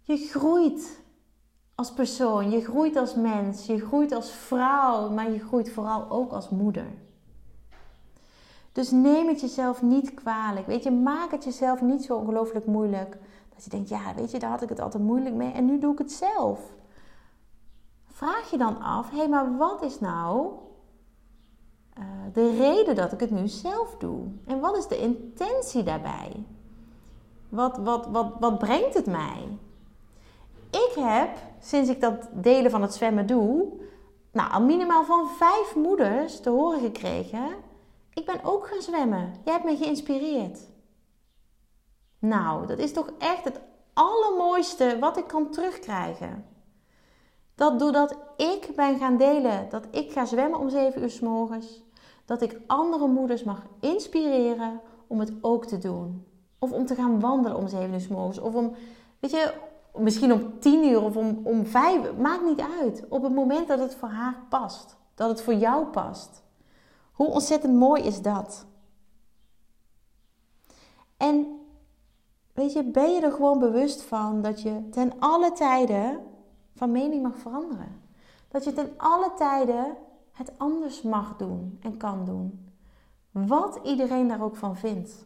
Je 0.02 0.18
groeit 0.18 1.02
als 1.76 1.94
persoon, 1.94 2.52
je 2.52 2.62
groeit 2.62 2.96
als 2.96 3.16
mens, 3.16 3.66
je 3.66 3.80
groeit 3.80 4.12
als 4.12 4.32
vrouw, 4.32 5.10
maar 5.10 5.32
je 5.32 5.40
groeit 5.40 5.72
vooral 5.72 6.10
ook 6.10 6.32
als 6.32 6.50
moeder. 6.50 6.88
Dus 8.72 8.92
neem 8.92 9.28
het 9.28 9.42
jezelf 9.42 9.82
niet 9.82 10.14
kwalijk. 10.14 10.68
Weet 10.68 10.84
je, 10.84 10.92
maak 10.92 11.32
het 11.32 11.44
jezelf 11.44 11.82
niet 11.82 12.04
zo 12.04 12.16
ongelooflijk 12.16 12.66
moeilijk. 12.66 13.18
Dat 13.54 13.64
je 13.64 13.70
denkt, 13.70 13.90
ja, 13.90 14.14
weet 14.16 14.32
je, 14.32 14.40
daar 14.40 14.50
had 14.50 14.62
ik 14.62 14.70
het 14.70 14.80
altijd 14.80 15.04
moeilijk 15.04 15.36
mee 15.36 15.52
en 15.52 15.66
nu 15.66 15.80
doe 15.80 15.92
ik 15.92 15.98
het 15.98 16.12
zelf. 16.12 16.60
Vraag 18.06 18.52
je 18.52 18.58
dan 18.58 18.82
af, 18.82 19.10
hé, 19.10 19.18
hey, 19.18 19.30
maar 19.30 19.58
wat 19.58 19.82
is 19.82 20.00
nou 20.00 20.52
uh, 22.00 22.06
de 22.34 22.58
reden 22.58 22.96
dat 22.96 23.12
ik 23.12 23.20
het 23.20 23.32
nu 23.32 23.48
zelf 23.48 23.96
doe? 23.98 24.26
En 24.46 24.60
wat 24.60 24.78
is 24.78 24.88
de 24.88 24.98
intentie 24.98 25.84
daarbij? 25.84 26.44
Wat, 27.50 27.78
wat, 27.78 28.08
wat, 28.08 28.34
wat 28.40 28.58
brengt 28.58 28.94
het 28.94 29.06
mij? 29.06 29.58
Ik 30.70 30.92
heb, 30.96 31.30
sinds 31.60 31.90
ik 31.90 32.02
dat 32.02 32.30
delen 32.34 32.72
van 32.72 32.82
het 32.82 32.94
zwemmen 32.94 33.28
doe, 33.28 33.66
nou, 34.32 34.52
al 34.52 34.62
minimaal 34.62 35.04
van 35.04 35.28
vijf 35.28 35.76
moeders 35.76 36.40
te 36.40 36.50
horen 36.50 36.80
gekregen 36.80 37.66
ik 38.18 38.26
ben 38.26 38.44
ook 38.44 38.68
gaan 38.68 38.82
zwemmen. 38.82 39.34
Jij 39.44 39.54
hebt 39.54 39.66
me 39.66 39.78
geïnspireerd. 39.78 40.60
Nou, 42.20 42.68
dat 42.68 42.80
is 42.80 42.94
toch 42.94 43.12
echt 43.18 43.44
het 43.44 43.60
allermooiste 43.94 44.98
wat 45.00 45.18
ik 45.18 45.28
kan 45.28 45.52
terugkrijgen. 45.52 46.46
Dat 47.56 47.80
doordat 47.80 48.18
ik 48.38 48.70
ben 48.76 48.98
gaan 48.98 49.18
delen 49.18 49.70
dat 49.70 49.88
ik 49.92 50.12
ga 50.12 50.26
zwemmen 50.26 50.60
om 50.60 50.70
7 50.70 51.02
uur 51.02 51.10
s 51.10 51.20
morgens, 51.20 51.84
dat 52.28 52.42
ik 52.42 52.60
andere 52.68 53.08
moeders 53.08 53.44
mag 53.44 53.66
inspireren 53.80 54.82
om 55.08 55.20
het 55.20 55.34
ook 55.42 55.66
te 55.66 55.78
doen. 55.78 56.26
Of 56.60 56.72
om 56.72 56.86
te 56.86 56.96
gaan 56.96 57.20
wandelen 57.20 57.58
om 57.58 57.68
7 57.68 57.94
uur 57.94 58.00
s. 58.34 58.40
Of 58.40 58.56
om, 58.56 58.74
weet 59.20 59.32
je, 59.32 59.54
misschien 59.96 60.34
om 60.34 60.60
10 60.60 60.84
uur 60.84 61.02
of 61.02 61.16
om, 61.16 61.42
om 61.44 61.66
5 61.66 62.16
Maakt 62.18 62.44
niet 62.44 62.62
uit. 62.82 63.06
Op 63.10 63.24
het 63.24 63.34
moment 63.34 63.68
dat 63.68 63.80
het 63.80 63.96
voor 63.96 64.10
haar 64.10 64.46
past. 64.50 64.96
Dat 65.16 65.30
het 65.30 65.42
voor 65.42 65.54
jou 65.54 65.86
past. 65.86 66.44
Hoe 67.12 67.28
ontzettend 67.28 67.74
mooi 67.74 68.04
is 68.04 68.22
dat? 68.22 68.66
En 71.18 71.60
weet 72.54 72.74
je, 72.74 72.84
ben 72.84 73.14
je 73.14 73.22
er 73.22 73.32
gewoon 73.32 73.60
bewust 73.60 74.02
van 74.02 74.42
dat 74.42 74.62
je 74.62 74.90
ten 74.90 75.12
alle 75.20 75.52
tijden 75.52 76.20
van 76.76 76.92
mening 76.92 77.24
mag 77.24 77.38
veranderen? 77.38 78.02
Dat 78.48 78.64
je 78.64 78.74
ten 78.74 78.94
alle 78.98 79.32
tijden 79.38 79.98
het 80.38 80.52
anders 80.58 81.02
mag 81.02 81.36
doen 81.38 81.78
en 81.82 81.98
kan 81.98 82.26
doen. 82.26 82.72
Wat 83.32 83.80
iedereen 83.84 84.28
daar 84.28 84.44
ook 84.44 84.56
van 84.56 84.78
vindt. 84.78 85.26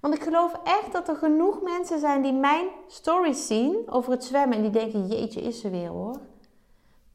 Want 0.00 0.14
ik 0.14 0.22
geloof 0.22 0.60
echt 0.64 0.92
dat 0.92 1.08
er 1.08 1.16
genoeg 1.16 1.62
mensen 1.62 1.98
zijn 1.98 2.22
die 2.22 2.32
mijn 2.32 2.66
stories 2.86 3.46
zien 3.46 3.82
over 3.86 4.12
het 4.12 4.24
zwemmen 4.24 4.56
en 4.56 4.62
die 4.62 4.70
denken: 4.70 5.06
jeetje, 5.06 5.40
is 5.40 5.60
ze 5.60 5.70
weer 5.70 5.88
hoor. 5.88 6.20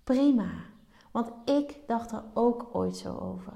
Prima. 0.03 0.51
Want 1.11 1.31
ik 1.45 1.79
dacht 1.87 2.11
er 2.11 2.23
ook 2.33 2.69
ooit 2.71 2.97
zo 2.97 3.17
over. 3.17 3.53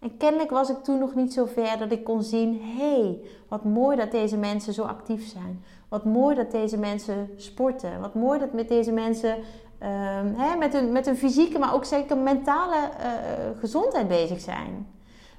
En 0.00 0.16
kennelijk 0.16 0.50
was 0.50 0.70
ik 0.70 0.76
toen 0.76 0.98
nog 0.98 1.14
niet 1.14 1.32
zo 1.32 1.44
ver 1.44 1.78
dat 1.78 1.92
ik 1.92 2.04
kon 2.04 2.22
zien: 2.22 2.60
hé, 2.62 3.00
hey, 3.00 3.20
wat 3.48 3.64
mooi 3.64 3.96
dat 3.96 4.10
deze 4.10 4.36
mensen 4.36 4.72
zo 4.72 4.82
actief 4.82 5.28
zijn. 5.28 5.64
Wat 5.88 6.04
mooi 6.04 6.34
dat 6.36 6.50
deze 6.50 6.78
mensen 6.78 7.30
sporten. 7.36 8.00
Wat 8.00 8.14
mooi 8.14 8.38
dat 8.38 8.52
met 8.52 8.68
deze 8.68 8.92
mensen 8.92 9.38
um, 9.82 10.34
hè, 10.34 10.56
met, 10.56 10.72
hun, 10.72 10.92
met 10.92 11.06
hun 11.06 11.16
fysieke, 11.16 11.58
maar 11.58 11.74
ook 11.74 11.84
zeker 11.84 12.16
mentale 12.18 12.90
uh, 13.00 13.58
gezondheid 13.58 14.08
bezig 14.08 14.40
zijn. 14.40 14.94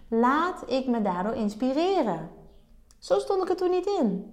Laat 0.08 0.64
ik 0.72 0.88
me 0.88 1.02
daardoor 1.02 1.34
inspireren. 1.34 2.30
Zo 3.00 3.20
stond 3.20 3.44
ik 3.44 3.50
er 3.50 3.56
toen 3.56 3.70
niet 3.70 3.98
in. 4.00 4.32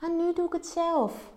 Maar 0.00 0.10
nu 0.10 0.32
doe 0.32 0.46
ik 0.46 0.52
het 0.52 0.66
zelf. 0.66 1.32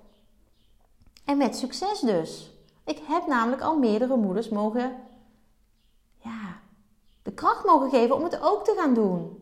En 1.25 1.37
met 1.37 1.55
succes 1.55 1.99
dus. 1.99 2.51
Ik 2.85 2.99
heb 3.07 3.27
namelijk 3.27 3.61
al 3.61 3.77
meerdere 3.77 4.15
moeders 4.15 4.49
mogen 4.49 4.95
ja, 6.17 6.59
de 7.23 7.33
kracht 7.33 7.65
mogen 7.65 7.89
geven 7.89 8.15
om 8.15 8.23
het 8.23 8.41
ook 8.41 8.65
te 8.65 8.75
gaan 8.77 8.93
doen. 8.93 9.39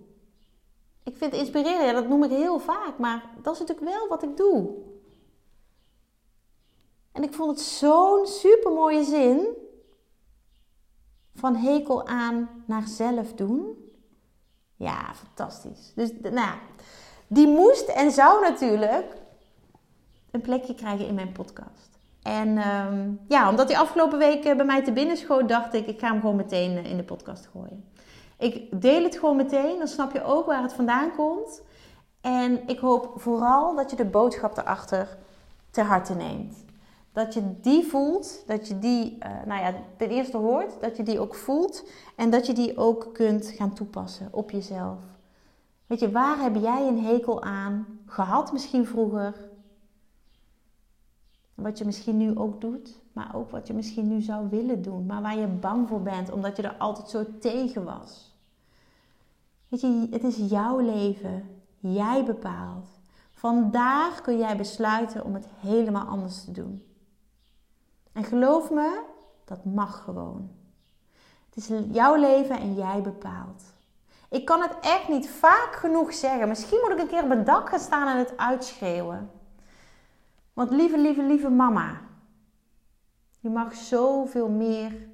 Ik 1.04 1.18
vind 1.18 1.34
inspireren, 1.34 1.86
ja, 1.86 1.94
dat 1.94 2.08
noem 2.08 2.24
ik 2.24 2.30
heel 2.30 2.60
vaak, 2.60 2.98
maar 2.98 3.24
dat 3.42 3.54
is 3.54 3.60
natuurlijk 3.60 3.90
wel 3.90 4.08
wat 4.08 4.24
ik 4.24 4.38
doe. 4.38 4.70
En 7.20 7.26
ik 7.26 7.34
vond 7.34 7.50
het 7.50 7.60
zo'n 7.68 8.26
super 8.26 8.72
mooie 8.72 9.04
zin 9.04 9.48
van 11.36 11.56
hekel 11.56 12.08
aan 12.08 12.50
naar 12.66 12.88
zelf 12.88 13.34
doen. 13.34 13.92
Ja, 14.76 15.14
fantastisch. 15.14 15.92
Dus 15.96 16.12
nou, 16.22 16.58
die 17.28 17.48
moest 17.48 17.88
en 17.88 18.12
zou 18.12 18.42
natuurlijk 18.42 19.14
een 20.32 20.42
plekje 20.42 20.76
krijgen 20.76 21.08
in 21.08 21.14
mijn 21.14 21.32
podcast. 21.32 21.90
En 22.22 22.58
ehm, 22.58 23.12
ja, 23.28 23.50
omdat 23.50 23.70
hij 23.70 23.78
afgelopen 23.78 24.18
week 24.18 24.42
bij 24.42 24.66
mij 24.66 24.84
te 24.84 24.92
binnen 24.92 25.18
schoot, 25.18 25.50
dacht 25.50 25.74
ik, 25.74 25.88
ik 25.88 26.00
ga 26.00 26.08
hem 26.08 26.20
gewoon 26.20 26.36
meteen 26.36 26.78
eh, 26.78 26.92
in 26.92 26.98
de 26.98 27.04
podcast 27.04 27.50
gooien. 27.52 27.86
Ik 28.38 28.82
deel 28.82 29.04
het 29.04 29.18
gewoon 29.18 29.36
meteen, 29.36 29.78
dan 29.78 29.88
snap 29.88 30.14
je 30.14 30.24
ook 30.24 30.46
waar 30.46 30.62
het 30.62 30.74
vandaan 30.74 31.16
komt. 31.16 31.62
En 32.22 32.68
ik 32.68 32.80
hoop 32.80 33.14
vooral 33.16 33.76
dat 33.76 33.90
je 33.90 33.96
de 33.96 34.06
boodschap 34.06 34.58
erachter 34.58 35.18
ter 35.72 35.86
harte 35.86 36.14
neemt. 36.14 36.68
Dat 37.20 37.34
je 37.34 37.60
die 37.62 37.86
voelt, 37.86 38.44
dat 38.48 38.68
je 38.68 38.80
die, 38.80 39.18
uh, 39.24 39.30
nou 39.46 39.62
ja, 39.62 39.74
ten 39.98 40.10
eerste 40.10 40.38
hoort, 40.38 40.82
dat 40.82 40.98
je 40.98 41.04
die 41.04 41.20
ook 41.20 41.36
voelt 41.36 41.84
en 42.16 42.30
dat 42.30 42.46
je 42.46 42.54
die 42.54 42.78
ook 42.78 43.10
kunt 43.14 43.46
gaan 43.48 43.74
toepassen 43.74 44.28
op 44.32 44.52
jezelf. 44.52 45.00
Weet 45.88 46.00
je, 46.00 46.12
waar 46.12 46.42
heb 46.42 46.56
jij 46.56 46.88
een 46.88 47.04
hekel 47.04 47.44
aan 47.44 47.86
gehad 48.06 48.52
misschien 48.52 48.86
vroeger? 48.86 49.50
Wat 51.56 51.78
je 51.78 51.86
misschien 51.86 52.18
nu 52.18 52.38
ook 52.38 52.62
doet, 52.62 53.00
maar 53.14 53.36
ook 53.36 53.52
wat 53.52 53.68
je 53.68 53.74
misschien 53.74 54.08
nu 54.08 54.22
zou 54.22 54.50
willen 54.50 54.82
doen, 54.82 55.06
maar 55.06 55.22
waar 55.22 55.38
je 55.38 55.48
bang 55.48 55.88
voor 55.88 56.02
bent 56.02 56.32
omdat 56.32 56.58
je 56.58 56.64
er 56.64 56.78
altijd 56.78 57.10
zo 57.10 57.26
tegen 57.40 57.84
was. 57.84 58.36
Weet 59.68 59.82
je, 59.82 60.08
het 60.12 60.24
is 60.24 60.38
jouw 60.50 60.80
leven. 60.80 61.50
Jij 61.80 62.26
bepaalt. 62.26 62.88
Vandaag 63.32 64.22
kun 64.22 64.38
jij 64.38 64.58
besluiten 64.58 65.26
om 65.26 65.34
het 65.34 65.48
helemaal 65.60 66.06
anders 66.06 66.44
te 66.44 66.52
doen. 66.52 66.84
En 68.20 68.26
geloof 68.26 68.72
me, 68.72 69.04
dat 69.46 69.66
mag 69.66 70.04
gewoon. 70.04 70.52
Het 71.50 71.56
is 71.56 71.70
jouw 71.92 72.16
leven 72.16 72.60
en 72.60 72.76
jij 72.76 73.02
bepaalt. 73.02 73.64
Ik 74.30 74.46
kan 74.46 74.62
het 74.62 74.80
echt 74.82 75.08
niet 75.08 75.30
vaak 75.30 75.70
genoeg 75.72 76.14
zeggen. 76.14 76.48
Misschien 76.48 76.80
moet 76.82 76.92
ik 76.92 77.00
een 77.00 77.08
keer 77.08 77.24
op 77.24 77.30
het 77.30 77.46
dak 77.46 77.70
gaan 77.70 77.80
staan 77.80 78.08
en 78.08 78.18
het 78.18 78.38
uitschreeuwen. 78.38 79.32
Want 80.54 80.70
lieve, 80.70 80.98
lieve, 80.98 81.22
lieve 81.22 81.50
mama. 81.50 82.02
Je 83.40 83.50
mag 83.50 83.74
zoveel 83.74 84.50
meer 84.50 85.08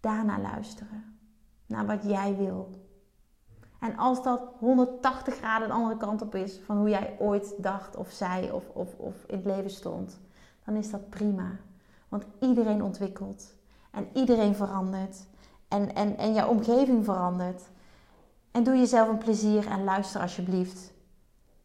daarna 0.00 0.38
luisteren. 0.38 1.18
Naar 1.66 1.86
wat 1.86 2.04
jij 2.04 2.36
wil. 2.36 2.70
En 3.80 3.96
als 3.96 4.22
dat 4.22 4.42
180 4.58 5.34
graden 5.34 5.68
de 5.68 5.74
andere 5.74 5.96
kant 5.96 6.22
op 6.22 6.34
is 6.34 6.60
van 6.64 6.76
hoe 6.76 6.88
jij 6.88 7.16
ooit 7.18 7.54
dacht 7.62 7.96
of 7.96 8.10
zei 8.10 8.50
of, 8.50 8.68
of, 8.68 8.94
of 8.96 9.24
in 9.26 9.36
het 9.36 9.46
leven 9.46 9.70
stond, 9.70 10.18
dan 10.68 10.76
is 10.76 10.90
dat 10.90 11.08
prima. 11.08 11.50
Want 12.08 12.24
iedereen 12.40 12.82
ontwikkelt 12.82 13.54
en 13.90 14.08
iedereen 14.12 14.54
verandert 14.54 15.26
en, 15.68 15.94
en, 15.94 16.16
en 16.16 16.34
jouw 16.34 16.48
omgeving 16.48 17.04
verandert. 17.04 17.62
En 18.50 18.62
doe 18.62 18.76
jezelf 18.76 19.08
een 19.08 19.18
plezier 19.18 19.66
en 19.66 19.84
luister 19.84 20.20
alsjeblieft 20.20 20.92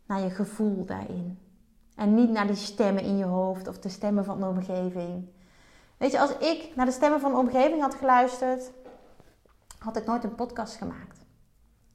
naar 0.06 0.22
je 0.22 0.30
gevoel 0.30 0.86
daarin. 0.86 1.40
En 1.96 2.16
niet 2.16 2.30
naar 2.30 2.48
die 2.48 2.56
stemmen 2.56 3.04
in 3.04 3.18
je 3.18 3.24
hoofd 3.26 3.68
of 3.68 3.80
de 3.80 3.90
stemmen 3.90 4.26
van 4.26 4.40
de 4.40 4.46
omgeving. 4.46 5.26
Weet 5.98 6.12
je, 6.12 6.20
als 6.20 6.38
ik 6.38 6.76
naar 6.76 6.86
de 6.86 6.92
stemmen 6.92 7.20
van 7.20 7.32
de 7.32 7.38
omgeving 7.38 7.82
had 7.82 7.96
geluisterd, 7.96 8.72
had 9.80 9.98
ik 9.98 10.06
nooit 10.06 10.24
een 10.24 10.36
podcast 10.36 10.76
gemaakt. 10.76 11.20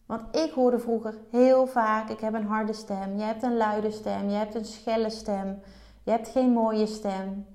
Want 0.06 0.36
ik 0.36 0.52
hoorde 0.52 0.78
vroeger 0.78 1.14
heel 1.30 1.66
vaak: 1.66 2.08
ik 2.08 2.20
heb 2.20 2.34
een 2.34 2.46
harde 2.46 2.72
stem, 2.72 3.16
je 3.16 3.22
hebt 3.22 3.42
een 3.42 3.56
luide 3.56 3.90
stem, 3.90 4.28
je 4.28 4.36
hebt 4.36 4.54
een 4.54 4.64
schelle 4.64 5.10
stem, 5.10 5.60
je 6.08 6.14
hebt 6.14 6.28
geen 6.28 6.52
mooie 6.52 6.86
stem. 6.86 7.46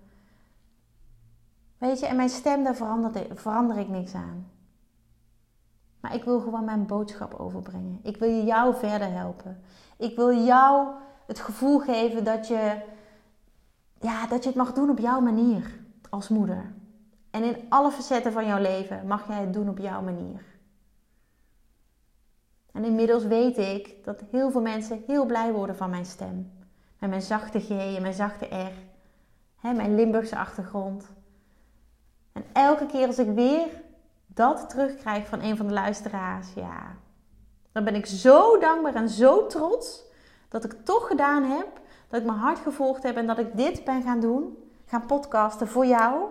Weet 1.78 2.00
je, 2.00 2.06
en 2.06 2.16
mijn 2.16 2.30
stem, 2.30 2.63
daar 2.63 2.76
verander 3.34 3.78
ik 3.78 3.88
niks 3.88 4.13
aan. 4.13 4.52
Maar 6.00 6.16
ik 6.16 6.24
wil 6.24 6.39
gewoon 6.39 6.66
mijn 6.66 6.86
boodschap 6.86 7.34
overbrengen. 7.34 8.00
Ik 8.04 8.18
wil 8.18 8.46
jou 8.46 8.76
verder 8.76 9.12
helpen. 9.12 9.62
Ik 9.98 10.16
wil 10.16 10.44
jou 10.44 10.88
het 11.28 11.39
gevoel 11.39 11.80
geven 11.80 12.24
dat 12.24 12.48
je, 12.48 12.82
ja, 14.00 14.28
dat 14.28 14.44
je 14.44 14.50
het 14.50 14.58
mag 14.58 14.74
doen 14.74 14.89
op 14.89 15.00
jouw 15.00 15.20
manier 15.20 15.80
als 16.10 16.30
moeder. 16.30 16.74
En 17.32 17.44
in 17.44 17.66
alle 17.70 17.92
facetten 17.92 18.32
van 18.32 18.46
jouw 18.46 18.62
leven 18.62 19.08
mag 19.08 19.28
jij 19.28 19.42
het 19.42 19.54
doen 19.54 19.70
op 19.70 19.78
jouw 19.78 20.02
manier. 20.02 20.46
En 22.72 22.84
inmiddels 22.84 23.24
weet 23.24 23.58
ik 23.58 24.04
dat 24.04 24.24
heel 24.32 24.52
veel 24.52 24.62
mensen 24.62 25.04
heel 25.08 25.26
blij 25.26 25.54
worden 25.54 25.76
van 25.76 25.89
mijn 25.89 26.06
stem. 26.06 26.62
Met 27.04 27.12
mijn 27.12 27.24
zachte 27.24 27.60
G 27.60 27.70
en 27.70 28.02
mijn 28.02 28.13
zachte 28.13 28.46
R. 28.46 28.72
Mijn 29.76 29.96
Limburgse 29.96 30.38
achtergrond. 30.38 31.06
En 32.34 32.44
elke 32.54 32.86
keer 32.86 33.08
als 33.08 33.20
ik 33.20 33.30
weer 33.36 33.68
dat 34.28 34.70
terugkrijg 34.70 35.28
van 35.28 35.42
een 35.42 35.58
van 35.58 35.68
de 35.68 35.74
luisteraars, 35.74 36.54
ja, 36.54 36.96
dan 37.72 37.84
ben 37.84 37.96
ik 37.96 38.06
zo 38.06 38.58
dankbaar 38.58 38.96
en 38.96 39.10
zo 39.10 39.48
trots 39.48 40.04
dat 40.50 40.63
ik 40.63 40.86
toch 40.86 41.08
gedaan 41.08 41.44
heb, 41.44 41.68
dat 42.08 42.20
ik 42.20 42.26
mijn 42.26 42.38
hart 42.38 42.60
gevolgd 42.60 43.04
heb 43.04 43.16
en 43.16 43.28
dat 43.28 43.39
ik 43.39 43.58
dit 43.58 43.84
ben 43.84 44.02
gaan 44.02 44.20
doen, 44.20 44.58
gaan 44.86 45.06
podcasten 45.06 45.68
voor 45.68 45.86
jou. 45.86 46.24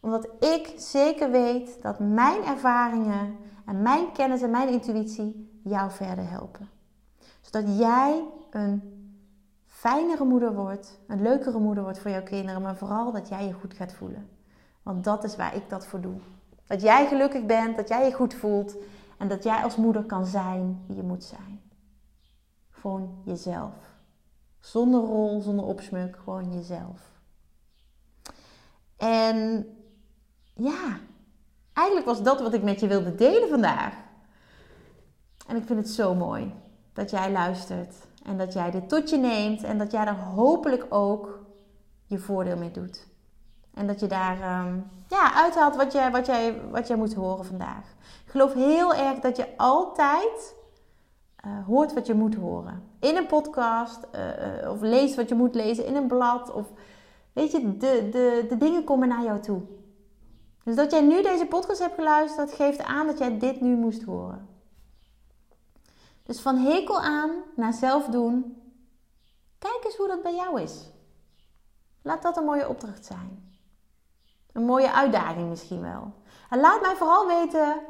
Omdat 0.00 0.28
ik 0.40 0.72
zeker 0.76 1.30
weet 1.30 1.82
dat 1.82 1.98
mijn 1.98 2.44
ervaringen 2.44 3.36
en 3.66 3.82
mijn 3.82 4.12
kennis 4.12 4.42
en 4.42 4.50
mijn 4.50 4.68
intuïtie 4.68 5.60
jou 5.64 5.90
verder 5.90 6.30
helpen. 6.30 6.68
Zodat 7.40 7.78
jij 7.78 8.24
een 8.50 8.93
fijnere 9.84 10.24
moeder 10.24 10.54
wordt, 10.54 10.98
een 11.06 11.22
leukere 11.22 11.58
moeder 11.58 11.82
wordt 11.82 11.98
voor 11.98 12.10
jouw 12.10 12.22
kinderen, 12.22 12.62
maar 12.62 12.76
vooral 12.76 13.12
dat 13.12 13.28
jij 13.28 13.46
je 13.46 13.52
goed 13.52 13.74
gaat 13.74 13.92
voelen. 13.92 14.28
Want 14.82 15.04
dat 15.04 15.24
is 15.24 15.36
waar 15.36 15.54
ik 15.54 15.68
dat 15.68 15.86
voor 15.86 16.00
doe. 16.00 16.16
Dat 16.66 16.82
jij 16.82 17.06
gelukkig 17.06 17.46
bent, 17.46 17.76
dat 17.76 17.88
jij 17.88 18.04
je 18.04 18.12
goed 18.12 18.34
voelt 18.34 18.76
en 19.18 19.28
dat 19.28 19.44
jij 19.44 19.62
als 19.62 19.76
moeder 19.76 20.04
kan 20.04 20.26
zijn 20.26 20.84
wie 20.86 20.96
je 20.96 21.02
moet 21.02 21.24
zijn. 21.24 21.60
Gewoon 22.70 23.22
jezelf. 23.24 23.72
Zonder 24.60 25.00
rol, 25.00 25.40
zonder 25.40 25.64
opsmuk, 25.64 26.16
gewoon 26.16 26.52
jezelf. 26.52 27.00
En 28.96 29.66
ja, 30.54 30.98
eigenlijk 31.72 32.06
was 32.06 32.22
dat 32.22 32.40
wat 32.40 32.54
ik 32.54 32.62
met 32.62 32.80
je 32.80 32.86
wilde 32.86 33.14
delen 33.14 33.48
vandaag. 33.48 33.94
En 35.46 35.56
ik 35.56 35.66
vind 35.66 35.78
het 35.78 35.90
zo 35.90 36.14
mooi 36.14 36.54
dat 36.92 37.10
jij 37.10 37.32
luistert 37.32 37.94
en 38.24 38.38
dat 38.38 38.52
jij 38.52 38.70
dit 38.70 38.88
tot 38.88 39.10
je 39.10 39.16
neemt 39.16 39.62
en 39.62 39.78
dat 39.78 39.92
jij 39.92 40.06
er 40.06 40.16
hopelijk 40.16 40.86
ook 40.88 41.38
je 42.06 42.18
voordeel 42.18 42.56
mee 42.56 42.70
doet. 42.70 43.06
En 43.74 43.86
dat 43.86 44.00
je 44.00 44.06
daar 44.06 44.64
um, 44.66 44.90
ja, 45.08 45.34
uithaalt 45.34 45.76
wat 45.76 45.92
jij, 45.92 46.10
wat, 46.10 46.26
jij, 46.26 46.60
wat 46.70 46.88
jij 46.88 46.96
moet 46.96 47.14
horen 47.14 47.44
vandaag. 47.44 47.94
Ik 48.24 48.30
geloof 48.30 48.54
heel 48.54 48.94
erg 48.94 49.18
dat 49.18 49.36
je 49.36 49.56
altijd 49.56 50.54
uh, 51.46 51.66
hoort 51.66 51.92
wat 51.92 52.06
je 52.06 52.14
moet 52.14 52.34
horen. 52.34 52.82
In 53.00 53.16
een 53.16 53.26
podcast, 53.26 53.98
uh, 54.62 54.70
of 54.70 54.80
leest 54.80 55.14
wat 55.14 55.28
je 55.28 55.34
moet 55.34 55.54
lezen 55.54 55.86
in 55.86 55.96
een 55.96 56.06
blad. 56.06 56.52
Of 56.52 56.66
weet 57.32 57.50
je, 57.50 57.76
de, 57.76 58.08
de, 58.10 58.46
de 58.48 58.56
dingen 58.56 58.84
komen 58.84 59.08
naar 59.08 59.24
jou 59.24 59.40
toe. 59.40 59.62
Dus 60.64 60.76
dat 60.76 60.90
jij 60.90 61.00
nu 61.00 61.22
deze 61.22 61.46
podcast 61.46 61.78
hebt 61.78 61.94
geluisterd, 61.94 62.52
geeft 62.52 62.82
aan 62.82 63.06
dat 63.06 63.18
jij 63.18 63.38
dit 63.38 63.60
nu 63.60 63.76
moest 63.76 64.02
horen. 64.02 64.48
Dus 66.24 66.40
van 66.40 66.56
hekel 66.56 67.00
aan 67.00 67.30
naar 67.56 67.72
zelf 67.72 68.06
doen. 68.06 68.62
Kijk 69.58 69.84
eens 69.84 69.96
hoe 69.96 70.08
dat 70.08 70.22
bij 70.22 70.34
jou 70.34 70.60
is. 70.60 70.90
Laat 72.02 72.22
dat 72.22 72.36
een 72.36 72.44
mooie 72.44 72.68
opdracht 72.68 73.04
zijn. 73.04 73.58
Een 74.52 74.64
mooie 74.64 74.92
uitdaging 74.92 75.48
misschien 75.48 75.80
wel. 75.80 76.12
En 76.50 76.60
laat 76.60 76.80
mij 76.80 76.96
vooral 76.96 77.26
weten 77.26 77.80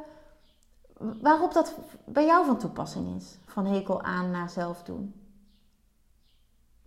waarop 1.21 1.53
dat 1.53 1.75
bij 2.05 2.25
jou 2.25 2.45
van 2.45 2.57
toepassing 2.57 3.15
is. 3.15 3.37
Van 3.45 3.65
hekel 3.65 4.01
aan 4.01 4.31
naar 4.31 4.49
zelf 4.49 4.83
doen. 4.83 5.25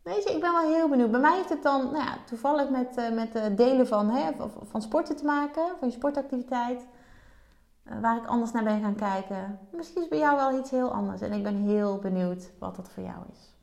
Weet 0.02 0.22
je, 0.22 0.34
ik 0.34 0.40
ben 0.40 0.52
wel 0.52 0.72
heel 0.72 0.88
benieuwd. 0.88 1.10
Bij 1.10 1.20
mij 1.20 1.36
heeft 1.36 1.48
het 1.48 1.62
dan 1.62 1.82
nou 1.82 2.04
ja, 2.04 2.18
toevallig 2.26 2.68
met, 2.68 2.98
uh, 2.98 3.10
met 3.10 3.36
uh, 3.36 3.56
delen 3.56 3.86
van, 3.86 4.10
hè, 4.10 4.32
van 4.70 4.82
sporten 4.82 5.16
te 5.16 5.24
maken, 5.24 5.68
van 5.78 5.88
je 5.88 5.94
sportactiviteit. 5.94 6.86
Uh, 7.90 8.00
waar 8.00 8.16
ik 8.16 8.26
anders 8.26 8.52
naar 8.52 8.64
ben 8.64 8.80
gaan 8.80 8.94
kijken. 8.94 9.58
Misschien 9.70 10.02
is 10.02 10.08
bij 10.08 10.18
jou 10.18 10.36
wel 10.36 10.58
iets 10.58 10.70
heel 10.70 10.92
anders. 10.92 11.20
En 11.20 11.32
ik 11.32 11.42
ben 11.42 11.56
heel 11.56 11.98
benieuwd 11.98 12.50
wat 12.58 12.76
dat 12.76 12.88
voor 12.94 13.02
jou 13.02 13.18
is. 13.32 13.54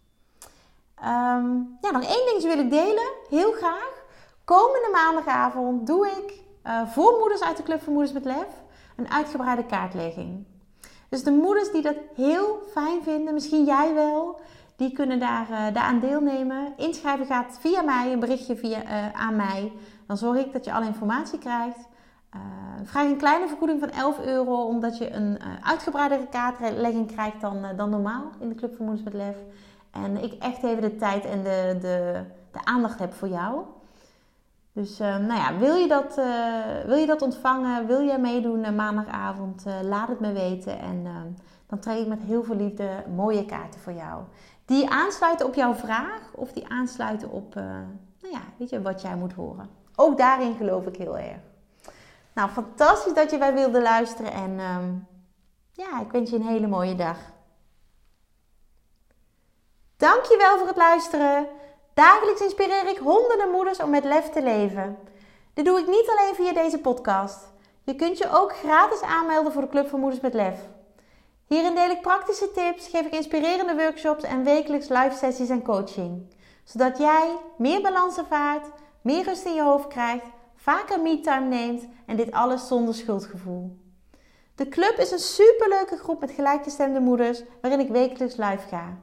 Um, 0.99 1.77
ja, 1.81 1.91
nog 1.91 2.03
één 2.03 2.25
ding 2.25 2.41
wil 2.41 2.59
ik 2.59 2.69
delen. 2.69 3.11
Heel 3.29 3.51
graag. 3.51 4.03
Komende 4.45 4.89
maandagavond 4.91 5.87
doe 5.87 6.07
ik 6.07 6.43
voor 6.87 7.17
moeders 7.19 7.41
uit 7.41 7.57
de 7.57 7.63
Club 7.63 7.81
voor 7.81 7.93
Moeders 7.93 8.13
met 8.13 8.25
Lef 8.25 8.63
een 8.95 9.11
uitgebreide 9.11 9.65
kaartlegging. 9.65 10.45
Dus 11.09 11.23
de 11.23 11.31
moeders 11.31 11.71
die 11.71 11.81
dat 11.81 11.95
heel 12.15 12.61
fijn 12.71 13.03
vinden, 13.03 13.33
misschien 13.33 13.65
jij 13.65 13.93
wel, 13.93 14.39
die 14.75 14.91
kunnen 14.91 15.19
daar, 15.19 15.49
uh, 15.49 15.73
daaraan 15.73 15.99
deelnemen. 15.99 16.73
Inschrijven 16.77 17.25
gaat 17.25 17.57
via 17.59 17.81
mij, 17.81 18.13
een 18.13 18.19
berichtje 18.19 18.55
via, 18.55 19.13
aan 19.13 19.35
mij. 19.35 19.71
Dan 20.07 20.17
zorg 20.17 20.37
ik 20.37 20.53
dat 20.53 20.65
je 20.65 20.73
alle 20.73 20.85
informatie 20.85 21.39
krijgt. 21.39 21.87
Uh, 22.35 22.41
vraag 22.83 23.05
een 23.05 23.17
kleine 23.17 23.47
vergoeding 23.47 23.79
van 23.79 23.89
11 23.89 24.19
euro, 24.19 24.65
omdat 24.65 24.97
je 24.97 25.11
een 25.11 25.39
uitgebreidere 25.63 26.27
kaartlegging 26.27 27.07
krijgt 27.11 27.41
dan, 27.41 27.65
dan 27.75 27.89
normaal 27.89 28.23
in 28.39 28.49
de 28.49 28.55
Club 28.55 28.75
voor 28.75 28.85
Moeders 28.85 29.03
met 29.03 29.13
Lef. 29.13 29.37
En 29.91 30.23
ik 30.23 30.33
echt 30.33 30.63
even 30.63 30.81
de 30.81 30.95
tijd 30.95 31.25
en 31.25 31.43
de, 31.43 31.77
de, 31.81 32.21
de 32.51 32.65
aandacht 32.65 32.99
heb 32.99 33.13
voor 33.13 33.27
jou. 33.27 33.61
Dus 34.71 34.97
nou 34.97 35.33
ja, 35.33 35.57
wil 35.57 35.75
je, 35.75 35.87
dat, 35.87 36.15
wil 36.85 36.97
je 36.97 37.05
dat 37.05 37.21
ontvangen? 37.21 37.87
Wil 37.87 38.05
jij 38.05 38.19
meedoen 38.19 38.75
maandagavond? 38.75 39.65
laat 39.83 40.07
het 40.07 40.19
me 40.19 40.31
weten. 40.31 40.79
En 40.79 41.07
dan 41.67 41.79
trek 41.79 41.97
ik 41.97 42.07
met 42.07 42.21
heel 42.21 42.43
veel 42.43 42.55
liefde 42.55 42.89
mooie 43.15 43.45
kaarten 43.45 43.79
voor 43.79 43.93
jou. 43.93 44.23
Die 44.65 44.89
aansluiten 44.89 45.45
op 45.45 45.53
jouw 45.53 45.73
vraag 45.73 46.33
of 46.33 46.51
die 46.51 46.67
aansluiten 46.67 47.31
op 47.31 47.55
uh, 47.55 47.63
nou 48.21 48.33
ja, 48.33 48.41
weet 48.57 48.69
je, 48.69 48.81
wat 48.81 49.01
jij 49.01 49.15
moet 49.15 49.33
horen. 49.33 49.69
Ook 49.95 50.17
daarin 50.17 50.55
geloof 50.55 50.85
ik 50.85 50.95
heel 50.95 51.17
erg. 51.17 51.39
Nou, 52.35 52.49
fantastisch 52.49 53.13
dat 53.13 53.31
je 53.31 53.37
wij 53.37 53.53
wilde 53.53 53.81
luisteren 53.81 54.31
en 54.31 54.59
um, 54.59 55.07
ja, 55.71 56.01
ik 56.01 56.11
wens 56.11 56.29
je 56.29 56.35
een 56.35 56.47
hele 56.47 56.67
mooie 56.67 56.95
dag. 56.95 57.17
Dankjewel 59.97 60.57
voor 60.57 60.67
het 60.67 60.77
luisteren. 60.77 61.47
Dagelijks 61.93 62.41
inspireer 62.41 62.87
ik 62.87 62.97
honderden 62.97 63.51
moeders 63.51 63.79
om 63.79 63.89
met 63.89 64.03
lef 64.03 64.29
te 64.29 64.43
leven. 64.43 64.97
Dit 65.53 65.65
doe 65.65 65.79
ik 65.79 65.87
niet 65.87 66.09
alleen 66.09 66.35
via 66.35 66.53
deze 66.53 66.79
podcast. 66.79 67.53
Je 67.83 67.95
kunt 67.95 68.17
je 68.17 68.29
ook 68.31 68.55
gratis 68.55 69.01
aanmelden 69.01 69.51
voor 69.51 69.61
de 69.61 69.69
Club 69.69 69.89
van 69.89 69.99
Moeders 69.99 70.21
met 70.21 70.33
Lef. 70.33 70.59
Hierin 71.47 71.75
deel 71.75 71.89
ik 71.89 72.01
praktische 72.01 72.51
tips, 72.51 72.87
geef 72.87 73.05
ik 73.05 73.13
inspirerende 73.13 73.75
workshops 73.75 74.23
en 74.23 74.43
wekelijks 74.43 74.87
live 74.87 75.15
sessies 75.15 75.49
en 75.49 75.63
coaching. 75.63 76.35
Zodat 76.63 76.97
jij 76.97 77.37
meer 77.57 77.81
balans 77.81 78.17
ervaart, 78.17 78.67
meer 79.01 79.23
rust 79.23 79.45
in 79.45 79.53
je 79.53 79.63
hoofd 79.63 79.87
krijgt, 79.87 80.25
vaker 80.65 81.01
me-time 81.01 81.47
neemt 81.47 81.87
en 82.05 82.15
dit 82.15 82.31
alles 82.31 82.67
zonder 82.67 82.93
schuldgevoel. 82.93 83.77
De 84.55 84.67
club 84.67 84.97
is 84.97 85.11
een 85.11 85.19
superleuke 85.19 85.97
groep 85.97 86.19
met 86.19 86.31
gelijkgestemde 86.31 86.99
moeders 86.99 87.43
waarin 87.61 87.79
ik 87.79 87.89
wekelijks 87.89 88.35
live 88.35 88.67
ga. 88.67 88.97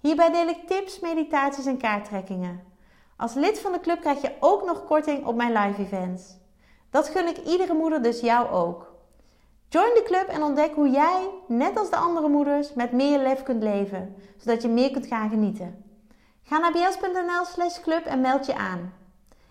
Hierbij 0.00 0.30
deel 0.30 0.48
ik 0.48 0.66
tips, 0.66 1.00
meditaties 1.00 1.66
en 1.66 1.78
kaarttrekkingen. 1.78 2.62
Als 3.16 3.34
lid 3.34 3.60
van 3.60 3.72
de 3.72 3.80
club 3.80 4.00
krijg 4.00 4.20
je 4.22 4.32
ook 4.40 4.64
nog 4.64 4.84
korting 4.84 5.26
op 5.26 5.34
mijn 5.34 5.52
live 5.52 5.82
events. 5.82 6.36
Dat 6.90 7.08
gun 7.08 7.28
ik 7.28 7.38
iedere 7.38 7.74
moeder, 7.74 8.02
dus 8.02 8.20
jou 8.20 8.48
ook. 8.48 8.92
Join 9.68 9.94
de 9.94 10.02
club 10.02 10.28
en 10.28 10.42
ontdek 10.42 10.74
hoe 10.74 10.90
jij, 10.90 11.30
net 11.46 11.76
als 11.78 11.90
de 11.90 11.96
andere 11.96 12.28
moeders, 12.28 12.72
met 12.72 12.92
meer 12.92 13.18
lef 13.18 13.42
kunt 13.42 13.62
leven, 13.62 14.16
zodat 14.36 14.62
je 14.62 14.68
meer 14.68 14.90
kunt 14.90 15.06
gaan 15.06 15.30
genieten. 15.30 15.84
Ga 16.42 16.58
naar 16.58 16.72
bs.nl/slash 16.72 17.80
club 17.80 18.04
en 18.04 18.20
meld 18.20 18.46
je 18.46 18.54
aan. 18.54 18.99